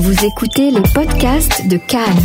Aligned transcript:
Vous 0.00 0.24
écoutez 0.24 0.70
les 0.70 0.80
podcasts 0.94 1.66
de 1.66 1.76
Cannes, 1.76 2.22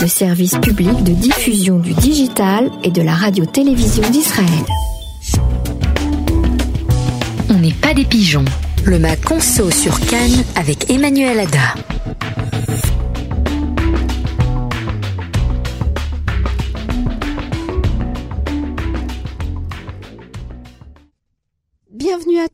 le 0.00 0.06
service 0.06 0.56
public 0.58 1.02
de 1.02 1.10
diffusion 1.10 1.80
du 1.80 1.92
digital 1.92 2.70
et 2.84 2.92
de 2.92 3.02
la 3.02 3.14
radio-télévision 3.14 4.08
d'Israël. 4.10 4.46
On 7.48 7.54
n'est 7.54 7.72
pas 7.72 7.94
des 7.94 8.04
pigeons. 8.04 8.44
Le 8.84 9.00
Mac 9.00 9.22
Conso 9.24 9.72
sur 9.72 9.98
Cannes 10.06 10.44
avec 10.54 10.88
Emmanuel 10.88 11.40
Ada. 11.40 11.74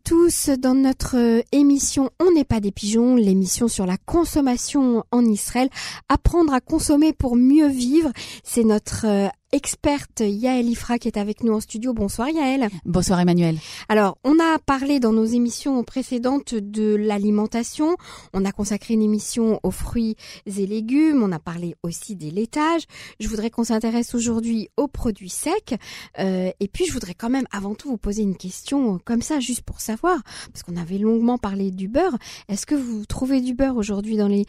Tous 0.06 0.50
dans 0.50 0.76
notre 0.76 1.16
euh, 1.16 1.42
émission 1.50 2.10
On 2.20 2.30
n'est 2.30 2.44
pas 2.44 2.60
des 2.60 2.70
pigeons, 2.70 3.16
l'émission 3.16 3.66
sur 3.66 3.86
la 3.86 3.96
consommation 3.96 5.02
en 5.10 5.24
Israël. 5.24 5.68
Apprendre 6.08 6.54
à 6.54 6.60
consommer 6.60 7.12
pour 7.12 7.34
mieux 7.34 7.66
vivre, 7.66 8.12
c'est 8.44 8.62
notre 8.62 9.04
euh, 9.04 9.26
experte 9.52 10.20
Yaël 10.20 10.68
Ifra 10.68 10.98
qui 10.98 11.08
est 11.08 11.16
avec 11.16 11.42
nous 11.42 11.54
en 11.54 11.60
studio. 11.60 11.94
Bonsoir 11.94 12.28
Yaël. 12.28 12.68
Bonsoir 12.84 13.20
Emmanuel. 13.20 13.56
Alors, 13.88 14.18
on 14.24 14.38
a 14.38 14.58
parlé 14.58 15.00
dans 15.00 15.12
nos 15.12 15.24
émissions 15.24 15.82
précédentes 15.84 16.54
de 16.54 16.94
l'alimentation. 16.94 17.96
On 18.34 18.44
a 18.44 18.52
consacré 18.52 18.94
une 18.94 19.02
émission 19.02 19.60
aux 19.62 19.70
fruits 19.70 20.16
et 20.44 20.66
légumes. 20.66 21.22
On 21.22 21.32
a 21.32 21.38
parlé 21.38 21.74
aussi 21.82 22.16
des 22.16 22.30
laitages. 22.30 22.84
Je 23.20 23.28
voudrais 23.28 23.50
qu'on 23.50 23.64
s'intéresse 23.64 24.14
aujourd'hui 24.14 24.68
aux 24.76 24.88
produits 24.88 25.30
secs. 25.30 25.74
Euh, 26.18 26.50
et 26.60 26.68
puis, 26.68 26.84
je 26.84 26.92
voudrais 26.92 27.14
quand 27.14 27.30
même 27.30 27.46
avant 27.50 27.74
tout 27.74 27.88
vous 27.88 27.98
poser 27.98 28.22
une 28.22 28.36
question 28.36 28.98
comme 29.04 29.22
ça, 29.22 29.40
juste 29.40 29.62
pour 29.62 29.80
savoir, 29.96 30.22
parce 30.52 30.62
qu'on 30.62 30.76
avait 30.76 30.98
longuement 30.98 31.38
parlé 31.38 31.70
du 31.70 31.88
beurre. 31.88 32.16
Est-ce 32.48 32.66
que 32.66 32.74
vous 32.74 33.04
trouvez 33.06 33.40
du 33.40 33.54
beurre 33.54 33.76
aujourd'hui 33.76 34.16
dans 34.16 34.28
les, 34.28 34.46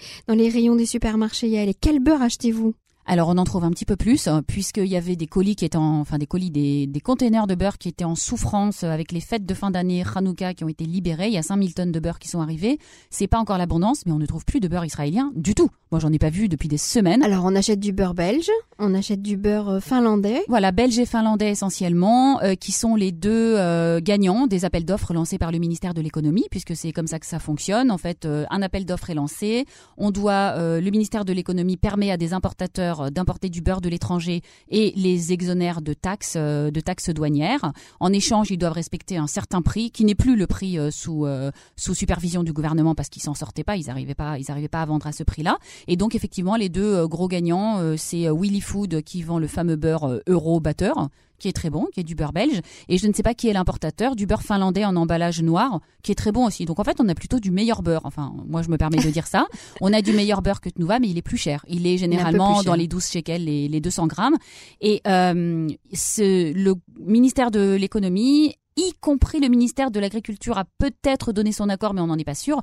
rayons 0.50 0.76
des 0.76 0.86
supermarchés 0.86 1.54
Et 1.54 1.74
quel 1.74 2.00
beurre 2.00 2.22
achetez-vous? 2.22 2.74
Alors 3.08 3.30
on 3.30 3.38
en 3.38 3.46
trouve 3.46 3.64
un 3.64 3.72
petit 3.72 3.86
peu 3.86 3.96
plus 3.96 4.28
hein, 4.28 4.44
puisqu'il 4.46 4.88
y 4.88 4.98
avait 4.98 5.16
des 5.16 5.28
colis 5.28 5.56
qui 5.56 5.66
étaient 5.66 5.78
en, 5.78 6.02
enfin 6.02 6.18
des 6.18 6.28
colis 6.28 6.52
des, 6.52 6.88
des 6.88 7.00
containers 7.00 7.48
de 7.48 7.56
beurre 7.56 7.78
qui 7.78 7.88
étaient 7.88 8.04
en 8.04 8.16
souffrance 8.16 8.84
avec 8.84 9.12
les 9.14 9.22
fêtes 9.22 9.46
de 9.46 9.54
fin 9.54 9.72
d'année 9.72 10.04
Hanouka 10.14 10.54
qui 10.54 10.64
ont 10.64 10.68
été 10.68 10.86
libérées. 10.86 11.28
Il 11.28 11.34
y 11.34 11.38
a 11.38 11.44
5000 11.44 11.74
tonnes 11.74 11.92
de 11.92 12.00
beurre 12.00 12.20
qui 12.20 12.28
sont 12.28 12.42
arrivées. 12.42 12.80
C'est 13.10 13.28
pas 13.28 13.40
encore 13.40 13.58
l'abondance, 13.58 14.06
mais 14.06 14.12
on 14.12 14.20
ne 14.20 14.26
trouve 14.26 14.46
plus 14.46 14.60
de 14.60 14.68
beurre 14.68 14.86
israélien 14.86 15.32
du 15.36 15.56
tout. 15.56 15.70
Moi 15.92 16.00
j'en 16.00 16.12
ai 16.12 16.20
pas 16.20 16.30
vu 16.30 16.50
depuis 16.50 16.68
des 16.68 16.78
semaines. 16.78 17.24
Alors 17.24 17.46
on 17.46 17.56
achète 17.56 17.80
du 17.80 17.94
beurre 17.94 18.14
belge, 18.14 18.50
on 18.78 18.94
achète 18.94 19.22
du 19.22 19.38
beurre 19.38 19.70
euh, 19.70 19.80
finlandais. 19.80 20.44
Voilà, 20.50 20.72
belge 20.72 21.00
et 21.00 21.06
finlandais 21.06 21.50
essentiellement, 21.50 22.42
euh, 22.42 22.56
qui 22.56 22.72
sont 22.72 22.96
les 22.96 23.12
deux 23.12 23.56
euh, 23.56 24.00
gagnants 24.02 24.48
des 24.48 24.66
appels 24.66 24.86
d'offres 24.86 25.14
lancés 25.14 25.38
par 25.38 25.52
le 25.52 25.60
ministère 25.60 25.94
de 25.94 26.02
l'économie, 26.02 26.46
puisque 26.52 26.76
c'est 26.76 26.92
comme 26.92 27.08
ça 27.08 27.20
que 27.20 27.26
ça 27.26 27.40
fonctionne. 27.40 27.90
En 27.90 27.98
fait, 27.98 28.28
un 28.28 28.62
appel 28.62 28.86
d'offres 28.86 29.10
est 29.10 29.16
lancé, 29.16 29.66
on 29.98 30.12
doit, 30.12 30.56
le 30.58 30.90
ministère 30.90 31.26
de 31.26 31.34
l'économie 31.34 31.78
permet 31.78 32.12
à 32.12 32.18
des 32.18 32.34
importateurs 32.34 32.97
d'importer 33.12 33.50
du 33.50 33.62
beurre 33.62 33.82
de 33.82 33.90
l'étranger 33.90 34.42
et 34.70 34.94
les 34.96 35.34
exonère 35.34 35.82
de 35.82 35.94
taxes, 35.94 36.36
euh, 36.38 36.72
de 36.72 36.80
taxes 36.80 37.10
douanières. 37.10 37.72
En 38.00 38.12
échange, 38.14 38.52
ils 38.52 38.58
doivent 38.58 38.74
respecter 38.74 39.18
un 39.18 39.28
certain 39.28 39.62
prix 39.62 39.92
qui 39.92 40.06
n'est 40.06 40.16
plus 40.16 40.36
le 40.36 40.48
prix 40.48 40.78
euh, 40.78 40.92
sous 40.92 41.26
euh, 41.26 41.52
sous 41.76 41.94
supervision 41.94 42.44
du 42.44 42.54
gouvernement 42.54 42.96
parce 42.96 43.10
qu'ils 43.10 43.22
s'en 43.22 43.34
sortaient 43.34 43.64
pas, 43.64 43.78
ils 43.78 43.88
n'arrivaient 43.88 44.16
pas, 44.16 44.38
ils 44.40 44.70
pas 44.70 44.82
à 44.82 44.86
vendre 44.86 45.08
à 45.08 45.12
ce 45.12 45.24
prix-là. 45.24 45.58
Et 45.88 45.96
donc 45.96 46.16
effectivement, 46.16 46.56
les 46.56 46.70
deux 46.70 47.08
gros 47.08 47.28
gagnants, 47.28 47.96
c'est 47.98 48.30
Willy 48.30 48.62
Food 48.62 49.02
qui 49.04 49.22
vend 49.22 49.40
le 49.40 49.48
fameux 49.48 49.76
beurre 49.76 50.20
Euro 50.28 50.60
batteur 50.60 51.10
qui 51.40 51.48
est 51.48 51.54
très 51.54 51.70
bon, 51.70 51.88
qui 51.94 52.00
est 52.00 52.04
du 52.04 52.16
beurre 52.16 52.34
belge, 52.34 52.62
et 52.90 52.98
je 52.98 53.08
ne 53.08 53.14
sais 53.14 53.24
pas 53.24 53.34
qui 53.34 53.48
est 53.48 53.54
l'importateur 53.54 54.16
du 54.16 54.26
beurre 54.26 54.42
finlandais 54.42 54.86
en 54.86 54.96
emballage 54.96 55.42
noir, 55.42 55.80
qui 56.04 56.12
est 56.12 56.16
très 56.16 56.32
bon 56.32 56.46
aussi. 56.46 56.66
Donc 56.66 56.80
en 56.80 56.84
fait, 56.84 56.98
on 57.00 57.08
a 57.10 57.16
plutôt 57.16 57.40
du 57.40 57.52
meilleur 57.52 57.82
beurre. 57.82 58.02
Enfin, 58.06 58.34
moi 58.48 58.62
je 58.62 58.70
me 58.70 58.78
permets 58.78 58.98
de 58.98 59.10
dire 59.10 59.28
ça. 59.28 59.48
On 59.82 59.94
a 59.94 60.02
du 60.02 60.14
meilleur 60.14 60.42
beurre 60.42 60.62
que 60.62 60.70
Tnuva, 60.70 61.00
mais 61.00 61.08
il 61.08 61.18
est 61.18 61.22
plus 61.22 61.38
cher. 61.38 61.66
Il 61.68 61.86
est 61.86 61.98
généralement 61.98 62.64
dans 62.64 62.74
les 62.74 62.88
12 62.88 63.06
shekels, 63.06 63.46
les, 63.46 63.68
les 63.68 63.82
200 63.82 64.08
grammes. 64.08 64.36
Et 64.82 65.02
euh, 65.08 65.68
ce, 65.94 66.54
le 66.54 66.76
ministère 67.00 67.52
de 67.52 67.76
l'économie 67.76 68.56
y 68.78 68.94
compris 69.02 69.40
le 69.40 69.50
ministère 69.50 69.92
de 69.92 70.00
l'Agriculture 70.00 70.58
a 70.58 70.66
peut-être 70.78 71.34
donné 71.34 71.52
son 71.52 71.68
accord, 71.68 71.94
mais 71.94 72.02
on 72.02 72.08
n'en 72.08 72.18
est 72.18 72.24
pas 72.24 72.36
sûr, 72.36 72.62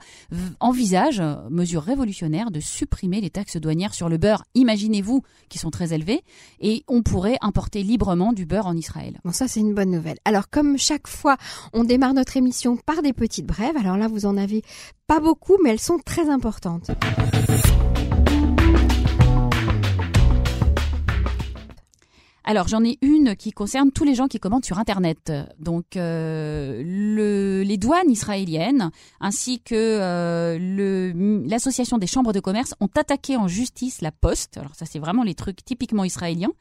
envisage, 0.60 1.20
euh, 1.20 1.36
mesure 1.50 1.82
révolutionnaire, 1.82 2.50
de 2.50 2.60
supprimer 2.60 3.20
les 3.20 3.30
taxes 3.30 3.56
douanières 3.56 3.94
sur 3.94 4.08
le 4.08 4.16
beurre, 4.16 4.44
imaginez-vous, 4.54 5.22
qui 5.48 5.58
sont 5.58 5.70
très 5.70 5.92
élevées, 5.92 6.22
et 6.60 6.84
on 6.88 7.02
pourrait 7.02 7.36
importer 7.42 7.82
librement 7.82 8.32
du 8.32 8.46
beurre 8.46 8.66
en 8.66 8.76
Israël. 8.76 9.18
Bon, 9.24 9.32
ça 9.32 9.48
c'est 9.48 9.60
une 9.60 9.74
bonne 9.74 9.90
nouvelle. 9.90 10.18
Alors 10.24 10.48
comme 10.48 10.78
chaque 10.78 11.08
fois, 11.08 11.36
on 11.72 11.84
démarre 11.84 12.14
notre 12.14 12.36
émission 12.36 12.76
par 12.76 13.02
des 13.02 13.12
petites 13.12 13.46
brèves, 13.46 13.76
alors 13.76 13.96
là 13.96 14.08
vous 14.08 14.26
en 14.26 14.36
avez 14.36 14.62
pas 15.06 15.20
beaucoup, 15.20 15.58
mais 15.62 15.70
elles 15.70 15.80
sont 15.80 15.98
très 15.98 16.30
importantes. 16.30 16.90
Alors 22.46 22.68
j'en 22.68 22.84
ai 22.84 22.98
une 23.00 23.36
qui 23.36 23.52
concerne 23.52 23.90
tous 23.90 24.04
les 24.04 24.14
gens 24.14 24.28
qui 24.28 24.38
commandent 24.38 24.66
sur 24.66 24.78
Internet. 24.78 25.32
Donc 25.58 25.96
euh, 25.96 26.82
le, 26.84 27.62
les 27.62 27.78
douanes 27.78 28.10
israéliennes 28.10 28.90
ainsi 29.18 29.60
que 29.60 29.74
euh, 29.74 31.42
l'association 31.46 31.96
des 31.96 32.06
chambres 32.06 32.34
de 32.34 32.40
commerce 32.40 32.74
ont 32.80 32.90
attaqué 32.96 33.36
en 33.36 33.48
justice 33.48 34.02
la 34.02 34.12
Poste. 34.12 34.58
Alors 34.58 34.74
ça 34.74 34.84
c'est 34.84 34.98
vraiment 34.98 35.22
les 35.22 35.34
trucs 35.34 35.64
typiquement 35.64 36.04
israéliens 36.04 36.52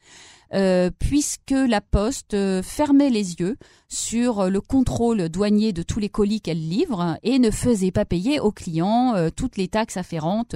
euh, 0.52 0.90
puisque 0.98 1.50
la 1.50 1.80
Poste 1.80 2.34
euh, 2.34 2.62
fermait 2.62 3.10
les 3.10 3.34
yeux 3.34 3.56
sur 3.88 4.50
le 4.50 4.60
contrôle 4.60 5.28
douanier 5.28 5.72
de 5.72 5.82
tous 5.82 6.00
les 6.00 6.08
colis 6.08 6.40
qu'elle 6.40 6.68
livre 6.68 7.16
et 7.22 7.38
ne 7.38 7.50
faisait 7.50 7.92
pas 7.92 8.04
payer 8.04 8.40
aux 8.40 8.50
clients 8.50 9.14
euh, 9.14 9.30
toutes 9.34 9.56
les 9.56 9.68
taxes 9.68 9.96
afférentes 9.96 10.54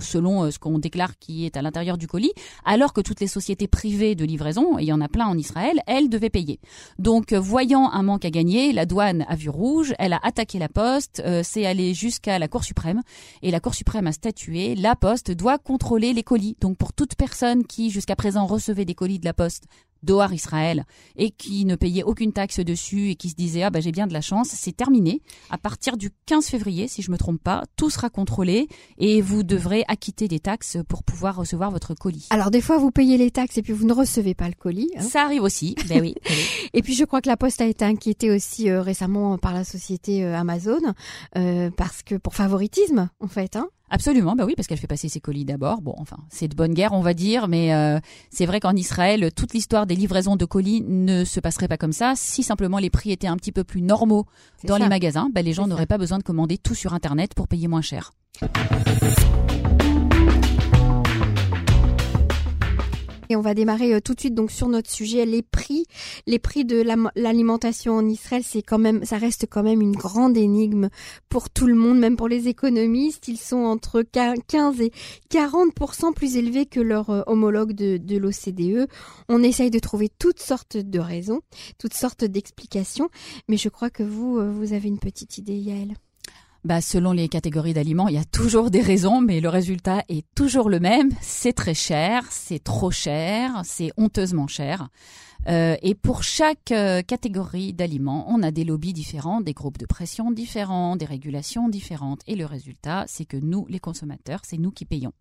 selon 0.00 0.50
ce 0.50 0.58
qu'on 0.58 0.78
déclare 0.78 1.18
qui 1.18 1.44
est 1.44 1.56
à 1.56 1.62
l'intérieur 1.62 1.98
du 1.98 2.06
colis, 2.06 2.32
alors 2.64 2.92
que 2.92 3.00
toutes 3.00 3.20
les 3.20 3.26
sociétés 3.26 3.68
privées 3.68 4.14
de 4.14 4.24
livraison, 4.24 4.78
il 4.78 4.86
y 4.86 4.92
en 4.92 5.00
a 5.00 5.08
plein 5.08 5.26
en 5.26 5.36
Israël, 5.36 5.80
elles 5.86 6.08
devaient 6.08 6.30
payer. 6.30 6.58
Donc, 6.98 7.32
voyant 7.32 7.90
un 7.90 8.02
manque 8.02 8.24
à 8.24 8.30
gagner, 8.30 8.72
la 8.72 8.86
douane 8.86 9.24
a 9.28 9.36
vu 9.36 9.50
rouge, 9.50 9.94
elle 9.98 10.12
a 10.12 10.20
attaqué 10.22 10.58
la 10.58 10.68
Poste, 10.68 11.22
c'est 11.42 11.66
allé 11.66 11.94
jusqu'à 11.94 12.38
la 12.38 12.48
Cour 12.48 12.64
suprême, 12.64 13.02
et 13.42 13.50
la 13.50 13.60
Cour 13.60 13.74
suprême 13.74 14.06
a 14.06 14.12
statué, 14.12 14.74
la 14.74 14.96
Poste 14.96 15.30
doit 15.30 15.58
contrôler 15.58 16.12
les 16.12 16.22
colis. 16.22 16.56
Donc, 16.60 16.76
pour 16.76 16.92
toute 16.92 17.14
personne 17.14 17.64
qui 17.64 17.90
jusqu'à 17.90 18.16
présent 18.16 18.46
recevait 18.46 18.84
des 18.88 18.94
colis 18.94 19.20
de 19.20 19.26
la 19.26 19.34
Poste 19.34 19.66
d'Oar 20.02 20.32
Israël 20.32 20.84
et 21.16 21.30
qui 21.30 21.64
ne 21.64 21.76
payait 21.76 22.02
aucune 22.02 22.32
taxe 22.32 22.60
dessus 22.60 23.10
et 23.10 23.14
qui 23.14 23.30
se 23.30 23.34
disait 23.34 23.62
ah 23.62 23.70
bah 23.70 23.80
j'ai 23.80 23.92
bien 23.92 24.06
de 24.06 24.12
la 24.12 24.20
chance, 24.20 24.48
c'est 24.48 24.76
terminé. 24.76 25.22
À 25.50 25.58
partir 25.58 25.96
du 25.96 26.10
15 26.26 26.46
février, 26.46 26.88
si 26.88 27.02
je 27.02 27.10
me 27.10 27.18
trompe 27.18 27.42
pas, 27.42 27.64
tout 27.76 27.90
sera 27.90 28.10
contrôlé 28.10 28.68
et 28.98 29.20
vous 29.20 29.42
devrez 29.42 29.84
acquitter 29.88 30.28
des 30.28 30.40
taxes 30.40 30.78
pour 30.88 31.02
pouvoir 31.02 31.36
recevoir 31.36 31.70
votre 31.70 31.94
colis. 31.94 32.26
Alors 32.30 32.50
des 32.50 32.60
fois 32.60 32.78
vous 32.78 32.90
payez 32.90 33.16
les 33.16 33.30
taxes 33.30 33.58
et 33.58 33.62
puis 33.62 33.72
vous 33.72 33.86
ne 33.86 33.92
recevez 33.92 34.34
pas 34.34 34.48
le 34.48 34.54
colis. 34.54 34.90
Hein. 34.96 35.02
Ça 35.02 35.22
arrive 35.22 35.42
aussi, 35.42 35.74
ben 35.88 36.00
oui. 36.00 36.14
et 36.72 36.82
puis 36.82 36.94
je 36.94 37.04
crois 37.04 37.20
que 37.20 37.28
la 37.28 37.36
Poste 37.36 37.60
a 37.60 37.66
été 37.66 37.84
inquiétée 37.84 38.30
aussi 38.30 38.70
euh, 38.70 38.82
récemment 38.82 39.38
par 39.38 39.54
la 39.54 39.64
société 39.64 40.24
euh, 40.24 40.36
Amazon 40.36 40.80
euh, 41.36 41.70
parce 41.76 42.02
que 42.02 42.14
pour 42.14 42.34
favoritisme 42.34 43.08
en 43.20 43.28
fait. 43.28 43.56
Hein. 43.56 43.68
Absolument, 43.90 44.36
bah 44.36 44.44
oui, 44.44 44.54
parce 44.54 44.68
qu'elle 44.68 44.78
fait 44.78 44.86
passer 44.86 45.08
ses 45.08 45.20
colis 45.20 45.46
d'abord. 45.46 45.80
Bon, 45.80 45.94
enfin, 45.98 46.18
c'est 46.28 46.48
de 46.48 46.54
bonne 46.54 46.74
guerre, 46.74 46.92
on 46.92 47.00
va 47.00 47.14
dire, 47.14 47.48
mais 47.48 47.72
euh, 47.72 47.98
c'est 48.30 48.44
vrai 48.44 48.60
qu'en 48.60 48.76
Israël, 48.76 49.30
toute 49.34 49.54
l'histoire 49.54 49.86
des 49.88 49.96
livraisons 49.96 50.36
de 50.36 50.44
colis 50.44 50.84
ne 50.86 51.24
se 51.24 51.40
passerait 51.40 51.66
pas 51.66 51.76
comme 51.76 51.92
ça. 51.92 52.12
Si 52.14 52.44
simplement 52.44 52.78
les 52.78 52.90
prix 52.90 53.10
étaient 53.10 53.26
un 53.26 53.36
petit 53.36 53.50
peu 53.50 53.64
plus 53.64 53.82
normaux 53.82 54.26
dans 54.62 54.76
les 54.76 54.88
magasins, 54.88 55.30
bah, 55.34 55.42
les 55.42 55.52
gens 55.52 55.66
n'auraient 55.66 55.86
pas 55.86 55.98
besoin 55.98 56.18
de 56.18 56.22
commander 56.22 56.58
tout 56.58 56.76
sur 56.76 56.94
Internet 56.94 57.34
pour 57.34 57.48
payer 57.48 57.66
moins 57.66 57.82
cher. 57.82 58.12
Et 63.28 63.36
on 63.36 63.40
va 63.40 63.54
démarrer 63.54 63.94
euh, 63.94 64.00
tout 64.00 64.14
de 64.14 64.20
suite 64.20 64.34
donc 64.34 64.50
sur 64.50 64.68
notre 64.68 64.90
sujet 64.90 65.26
les 65.26 65.42
prix, 65.42 65.84
les 66.26 66.38
prix 66.38 66.64
de 66.64 66.82
l'alimentation 67.14 67.94
en 67.94 68.06
Israël, 68.08 68.42
c'est 68.44 68.62
quand 68.62 68.78
même 68.78 69.04
ça 69.04 69.18
reste 69.18 69.46
quand 69.50 69.62
même 69.62 69.80
une 69.80 69.96
grande 69.96 70.36
énigme 70.36 70.88
pour 71.28 71.50
tout 71.50 71.66
le 71.66 71.74
monde, 71.74 71.98
même 71.98 72.16
pour 72.16 72.28
les 72.28 72.48
économistes, 72.48 73.28
ils 73.28 73.38
sont 73.38 73.64
entre 73.64 74.02
15 74.02 74.80
et 74.80 74.92
40% 75.30 76.14
plus 76.14 76.36
élevés 76.36 76.66
que 76.66 76.80
leurs 76.80 77.10
euh, 77.10 77.22
homologues 77.26 77.72
de, 77.72 77.96
de 77.96 78.16
l'OCDE. 78.16 78.88
On 79.28 79.42
essaye 79.42 79.70
de 79.70 79.78
trouver 79.78 80.08
toutes 80.18 80.40
sortes 80.40 80.76
de 80.76 80.98
raisons, 80.98 81.40
toutes 81.78 81.94
sortes 81.94 82.24
d'explications, 82.24 83.08
mais 83.48 83.56
je 83.56 83.68
crois 83.68 83.90
que 83.90 84.02
vous 84.02 84.38
euh, 84.38 84.50
vous 84.50 84.72
avez 84.72 84.88
une 84.88 84.98
petite 84.98 85.38
idée 85.38 85.56
Yael 85.56 85.94
bah, 86.64 86.80
selon 86.80 87.12
les 87.12 87.28
catégories 87.28 87.74
d'aliments, 87.74 88.08
il 88.08 88.14
y 88.14 88.18
a 88.18 88.24
toujours 88.24 88.70
des 88.70 88.80
raisons, 88.80 89.20
mais 89.20 89.40
le 89.40 89.48
résultat 89.48 90.02
est 90.08 90.26
toujours 90.34 90.68
le 90.68 90.80
même. 90.80 91.10
C'est 91.20 91.52
très 91.52 91.74
cher, 91.74 92.24
c'est 92.30 92.62
trop 92.62 92.90
cher, 92.90 93.62
c'est 93.64 93.90
honteusement 93.96 94.46
cher. 94.46 94.88
Euh, 95.46 95.76
et 95.82 95.94
pour 95.94 96.22
chaque 96.22 96.72
euh, 96.72 97.02
catégorie 97.02 97.72
d'aliments, 97.72 98.26
on 98.28 98.42
a 98.42 98.50
des 98.50 98.64
lobbies 98.64 98.92
différents, 98.92 99.40
des 99.40 99.54
groupes 99.54 99.78
de 99.78 99.86
pression 99.86 100.30
différents, 100.30 100.96
des 100.96 101.04
régulations 101.04 101.68
différentes. 101.68 102.20
Et 102.26 102.34
le 102.34 102.44
résultat, 102.44 103.04
c'est 103.06 103.24
que 103.24 103.36
nous, 103.36 103.66
les 103.68 103.78
consommateurs, 103.78 104.40
c'est 104.44 104.58
nous 104.58 104.70
qui 104.70 104.84
payons. 104.84 105.12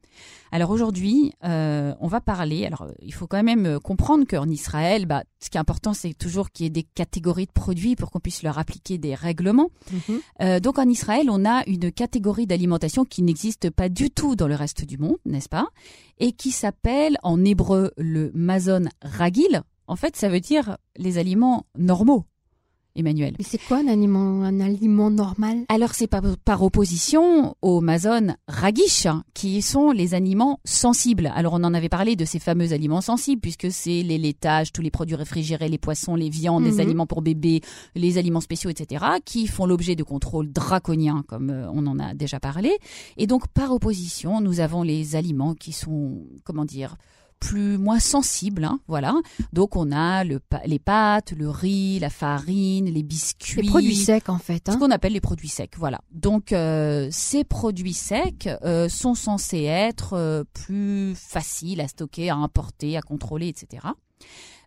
Alors 0.52 0.72
aujourd'hui, 0.72 1.34
euh, 1.44 1.94
on 2.00 2.08
va 2.08 2.20
parler. 2.20 2.66
Alors, 2.66 2.88
il 3.02 3.14
faut 3.14 3.28
quand 3.28 3.44
même 3.44 3.80
comprendre 3.80 4.26
qu'en 4.28 4.50
Israël, 4.50 5.06
bah, 5.06 5.24
ce 5.40 5.50
qui 5.50 5.58
est 5.58 5.62
important, 5.62 5.94
c'est 5.94 6.14
toujours 6.14 6.52
qu'il 6.52 6.66
y 6.66 6.68
ait 6.68 6.72
des 6.72 6.84
catégories 6.84 7.46
de 7.46 7.52
produits 7.52 7.96
pour 7.96 8.12
qu'on 8.12 8.20
puisse 8.20 8.44
leur 8.44 8.58
appliquer 8.58 8.98
des 8.98 9.16
règlements. 9.16 9.70
Mhm. 9.92 10.60
donc 10.60 10.80
en 10.80 10.88
Israël, 10.88 11.28
on 11.30 11.46
a 11.46 11.64
une 11.68 11.92
catégorie 11.92 12.48
d'alimentation 12.48 13.06
qui 13.06 13.22
n'existe 13.22 13.70
pas 13.70 13.90
du 13.90 14.10
tout 14.10 14.36
dans 14.36 14.48
le 14.48 14.56
reste 14.56 14.86
du 14.86 14.98
monde, 14.98 15.18
n'est-ce 15.26 15.50
pas? 15.50 15.68
Et 16.20 16.32
qui 16.32 16.52
s'appelle 16.52 17.18
en 17.24 17.44
hébreu 17.46 17.92
le 17.98 18.32
mazon 18.34 18.86
ragil 19.02 19.64
en 19.88 19.96
fait, 19.96 20.16
ça 20.16 20.30
veut 20.30 20.40
dire 20.40 20.78
les 20.98 21.18
aliments 21.18 21.66
normaux. 21.78 22.26
Emmanuel. 22.98 23.36
Mais 23.38 23.46
c'est 23.48 23.60
quoi 23.60 23.78
un 23.78 23.88
aliment, 23.88 24.44
un 24.44 24.60
aliment 24.60 25.12
normal? 25.12 25.66
Alors 25.70 25.94
c'est 25.94 26.08
par, 26.08 26.24
par, 26.44 26.64
opposition 26.64 27.56
aux 27.62 27.80
Mazon 27.80 28.36
ragish, 28.48 29.08
qui 29.36 29.62
sont 29.62 29.92
les 29.92 30.16
aliments 30.16 30.60
sensibles. 30.66 31.32
Alors 31.36 31.54
on 31.54 31.64
en 31.64 31.76
avait 31.76 31.90
parlé 31.90 32.16
de 32.16 32.26
ces 32.26 32.40
fameux 32.40 32.74
aliments 32.74 33.02
sensibles, 33.02 33.40
puisque 33.40 33.72
c'est 33.72 34.02
les 34.02 34.18
laitages, 34.18 34.74
tous 34.74 34.82
les 34.82 34.90
produits 34.90 35.16
réfrigérés, 35.16 35.70
les 35.70 35.78
poissons, 35.78 36.16
les 36.16 36.30
viandes, 36.30 36.64
les 36.64 36.74
mhm. 36.74 36.80
aliments 36.80 37.06
pour 37.06 37.22
bébés, 37.22 37.62
les 37.94 38.18
aliments 38.18 38.42
spéciaux, 38.42 38.72
etc., 38.72 39.06
qui 39.24 39.46
font 39.46 39.68
l'objet 39.68 39.96
de 39.96 40.04
contrôles 40.04 40.52
draconiens, 40.52 41.24
comme 41.28 41.52
euh, 41.52 41.70
on 41.72 41.86
en 41.86 42.00
a 42.00 42.16
déjà 42.16 42.40
parlé. 42.40 42.78
Et 43.18 43.28
donc 43.28 43.48
par 43.48 43.72
opposition, 43.72 44.42
nous 44.42 44.60
avons 44.60 44.82
les 44.82 45.16
aliments 45.16 45.54
qui 45.54 45.72
sont, 45.72 46.26
comment 46.44 46.66
dire, 46.66 46.98
plus 47.40 47.78
moins 47.78 48.00
sensible, 48.00 48.64
hein, 48.64 48.80
voilà. 48.88 49.16
Donc 49.54 49.76
on 49.76 49.92
a 49.92 50.24
le, 50.24 50.40
les 50.66 50.80
pâtes, 50.80 51.32
le 51.32 51.50
riz, 51.50 52.00
la 52.00 52.10
farine, 52.10 52.86
les 52.86 53.04
biscuits. 53.04 53.62
Les 53.62 53.68
produits 53.70 53.96
secs 53.96 54.30
en 54.30 54.38
fait. 54.38 54.68
Hein. 54.70 54.74
Ce 54.74 54.78
qu'on 54.78 54.92
appelle 54.92 55.14
les 55.14 55.22
produits 55.22 55.48
secs, 55.48 55.76
voilà. 55.78 56.02
Donc 56.12 56.52
euh, 56.52 57.08
ces 57.12 57.44
produits 57.44 57.94
secs 57.94 58.50
euh, 58.64 58.90
sont 58.90 59.16
censés 59.16 59.64
être 59.64 60.14
euh, 60.14 60.44
plus 60.54 61.14
faciles 61.16 61.82
à 61.82 61.88
stocker, 61.88 62.30
à 62.30 62.36
importer, 62.36 62.98
à 62.98 63.02
contrôler, 63.02 63.48
etc. 63.48 63.88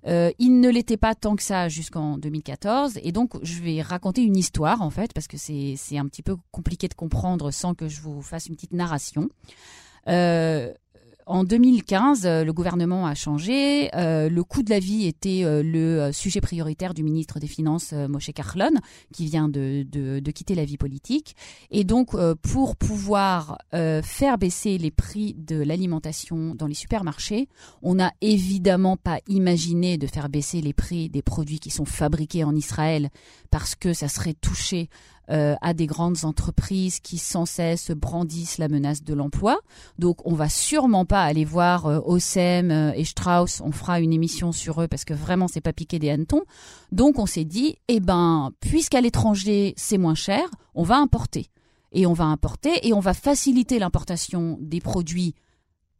Euh, 0.07 0.31
il 0.39 0.61
ne 0.61 0.71
l'était 0.71 0.97
pas 0.97 1.15
tant 1.15 1.37
que 1.37 1.43
ça 1.43 1.69
jusqu'en 1.69 2.17
2014. 2.19 2.99
Et 3.03 3.13
donc, 3.13 3.33
je 3.43 3.61
vais 3.61 3.83
raconter 3.83 4.23
une 4.23 4.37
histoire, 4.37 4.83
en 4.83 4.91
fait, 4.91 5.13
parce 5.13 5.27
que 5.27 5.37
c'est 5.37 5.99
un 5.99 6.07
petit 6.07 6.23
peu 6.23 6.37
compliqué 6.51 6.89
de 6.89 6.95
comprendre 6.95 7.51
sans 7.51 7.75
que 7.75 7.89
je 7.89 8.01
vous 8.01 8.23
fasse 8.23 8.47
une 8.47 8.55
petite 8.55 8.73
narration. 8.73 9.29
Euh, 10.09 10.73
en 11.31 11.45
2015, 11.45 12.27
euh, 12.27 12.45
le 12.45 12.53
gouvernement 12.53 13.07
a 13.07 13.15
changé. 13.15 13.89
Euh, 13.95 14.29
le 14.29 14.43
coût 14.43 14.65
de 14.65 14.71
la 14.71 14.81
vie 14.81 15.07
était 15.07 15.45
euh, 15.45 15.63
le 15.63 16.11
sujet 16.13 16.41
prioritaire 16.41 16.93
du 16.93 17.05
ministre 17.05 17.39
des 17.39 17.47
Finances, 17.47 17.93
Moshe 17.93 18.33
Carlon, 18.35 18.73
qui 19.13 19.27
vient 19.27 19.49
de, 19.49 20.21
quitter 20.33 20.57
la 20.57 20.65
vie 20.65 20.77
politique. 20.77 21.37
Et 21.71 21.85
donc, 21.85 22.17
pour 22.43 22.77
pouvoir 22.77 23.59
faire 23.73 24.39
baisser 24.39 24.79
les 24.79 24.91
prix 24.91 25.35
de 25.35 25.63
l'alimentation 25.63 26.55
dans 26.55 26.67
les 26.67 26.75
supermarchés, 26.75 27.49
on 27.83 27.95
n'a 27.95 28.13
évidemment 28.21 28.97
pas 28.97 29.19
imaginé 29.29 29.99
de 29.99 30.07
faire 30.07 30.29
baisser 30.29 30.61
les 30.61 30.73
prix 30.73 31.09
des 31.09 31.23
produits 31.23 31.59
qui 31.59 31.71
sont 31.71 31.85
fabriqués 31.85 32.45
en 32.45 32.55
Israël 32.55 33.11
parce 33.51 33.75
que 33.75 33.93
ça 33.93 34.09
serait 34.09 34.35
touché 34.35 34.89
euh, 35.31 35.55
à 35.61 35.75
des 35.75 35.87
grandes 35.87 36.25
entreprises 36.25 36.99
qui 37.01 37.19
sans 37.19 37.47
cesse 37.47 37.91
brandissent 37.93 38.59
la 38.59 38.69
menace 38.69 39.05
de 39.05 39.15
l'emploi. 39.15 39.61
Donc 39.99 40.27
on 40.27 40.35
va 40.35 40.49
sûrement 40.49 41.05
pas 41.05 41.23
aller 41.23 41.45
voir 41.45 41.87
euh, 41.87 42.01
Osem 42.05 42.71
euh, 42.71 42.93
et 42.97 43.05
Strauss, 43.05 43.61
on 43.65 43.71
fera 43.71 44.01
une 44.01 44.13
émission 44.13 44.51
sur 44.51 44.83
eux 44.83 44.89
parce 44.89 45.05
que 45.05 45.15
vraiment 45.15 45.47
c'est 45.47 45.61
pas 45.61 45.73
piqué 45.73 45.99
des 45.99 46.11
hannetons. 46.11 46.43
Donc 46.91 47.19
on 47.19 47.27
s'est 47.27 47.45
dit 47.45 47.77
eh 47.89 48.01
ben 48.01 48.51
puisqu'à 48.61 49.01
l'étranger 49.01 49.75
c'est 49.77 49.99
moins 49.99 50.17
cher, 50.17 50.51
on 50.75 50.83
va 50.83 50.97
importer. 50.97 51.47
Et 51.93 52.07
on 52.07 52.13
va 52.13 52.25
importer 52.25 52.87
et 52.87 52.93
on 52.93 53.01
va 53.01 53.15
faciliter 53.15 53.79
l'importation 53.79 54.59
des 54.61 54.81
produits 54.81 55.35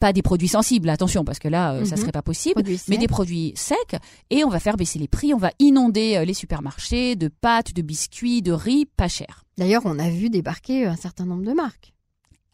pas 0.01 0.13
des 0.13 0.23
produits 0.23 0.49
sensibles, 0.49 0.89
attention, 0.89 1.25
parce 1.25 1.39
que 1.39 1.47
là, 1.47 1.75
euh, 1.75 1.85
ça 1.85 1.95
mhm. 1.95 2.01
serait 2.01 2.13
pas 2.13 2.23
possible, 2.23 2.63
mais 2.89 2.97
des 2.97 3.07
produits 3.07 3.53
secs, 3.55 3.97
et 4.31 4.43
on 4.43 4.49
va 4.49 4.59
faire 4.59 4.77
baisser 4.77 4.99
les 4.99 5.09
prix, 5.09 5.35
on 5.35 5.39
va 5.39 5.53
inonder 5.59 6.17
euh, 6.17 6.25
les 6.25 6.35
supermarchés 6.35 7.15
de 7.15 7.29
pâtes, 7.29 7.75
de 7.75 7.83
biscuits, 7.83 8.43
de 8.43 8.53
riz, 8.53 8.87
pas 8.87 9.09
cher. 9.09 9.45
D'ailleurs, 9.59 9.83
on 9.85 9.99
a 9.99 10.09
vu 10.09 10.31
débarquer 10.31 10.87
un 10.87 10.97
certain 10.97 11.27
nombre 11.27 11.45
de 11.45 11.53
marques. 11.53 11.93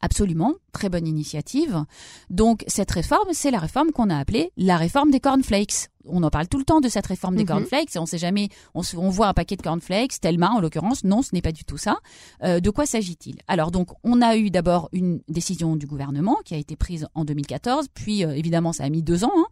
Absolument, 0.02 0.54
très 0.72 0.88
bonne 0.88 1.06
initiative. 1.06 1.84
Donc 2.28 2.64
cette 2.66 2.90
réforme, 2.90 3.28
c'est 3.32 3.50
la 3.50 3.58
réforme 3.58 3.92
qu'on 3.92 4.10
a 4.10 4.18
appelée 4.18 4.50
la 4.56 4.76
réforme 4.76 5.10
des 5.10 5.20
cornflakes 5.20 5.88
on 6.08 6.22
en 6.22 6.30
parle 6.30 6.48
tout 6.48 6.58
le 6.58 6.64
temps 6.64 6.80
de 6.80 6.88
cette 6.88 7.06
réforme 7.06 7.36
des 7.36 7.42
mhm. 7.42 7.48
cornflakes 7.48 7.96
et 7.96 7.98
on 7.98 8.06
sait 8.06 8.18
jamais, 8.18 8.48
on, 8.74 8.82
voit 9.10 9.28
un 9.28 9.34
paquet 9.34 9.56
de 9.56 9.62
cornflakes, 9.62 10.20
Telma 10.20 10.50
en 10.50 10.60
l'occurrence, 10.60 11.04
non, 11.04 11.22
ce 11.22 11.30
n'est 11.34 11.42
pas 11.42 11.52
du 11.52 11.64
tout 11.64 11.78
ça. 11.78 11.98
Euh, 12.42 12.60
de 12.60 12.70
quoi 12.70 12.86
s'agit-il? 12.86 13.36
Alors 13.48 13.70
donc, 13.70 13.88
on 14.04 14.22
a 14.22 14.36
eu 14.36 14.50
d'abord 14.50 14.88
une 14.92 15.20
décision 15.28 15.76
du 15.76 15.86
gouvernement 15.86 16.36
qui 16.44 16.54
a 16.54 16.58
été 16.58 16.76
prise 16.76 17.06
en 17.14 17.24
2014, 17.24 17.86
puis 17.94 18.24
euh, 18.24 18.32
évidemment 18.32 18.72
ça 18.72 18.84
a 18.84 18.88
mis 18.88 19.02
deux 19.02 19.24
ans. 19.24 19.32
Hein. 19.36 19.46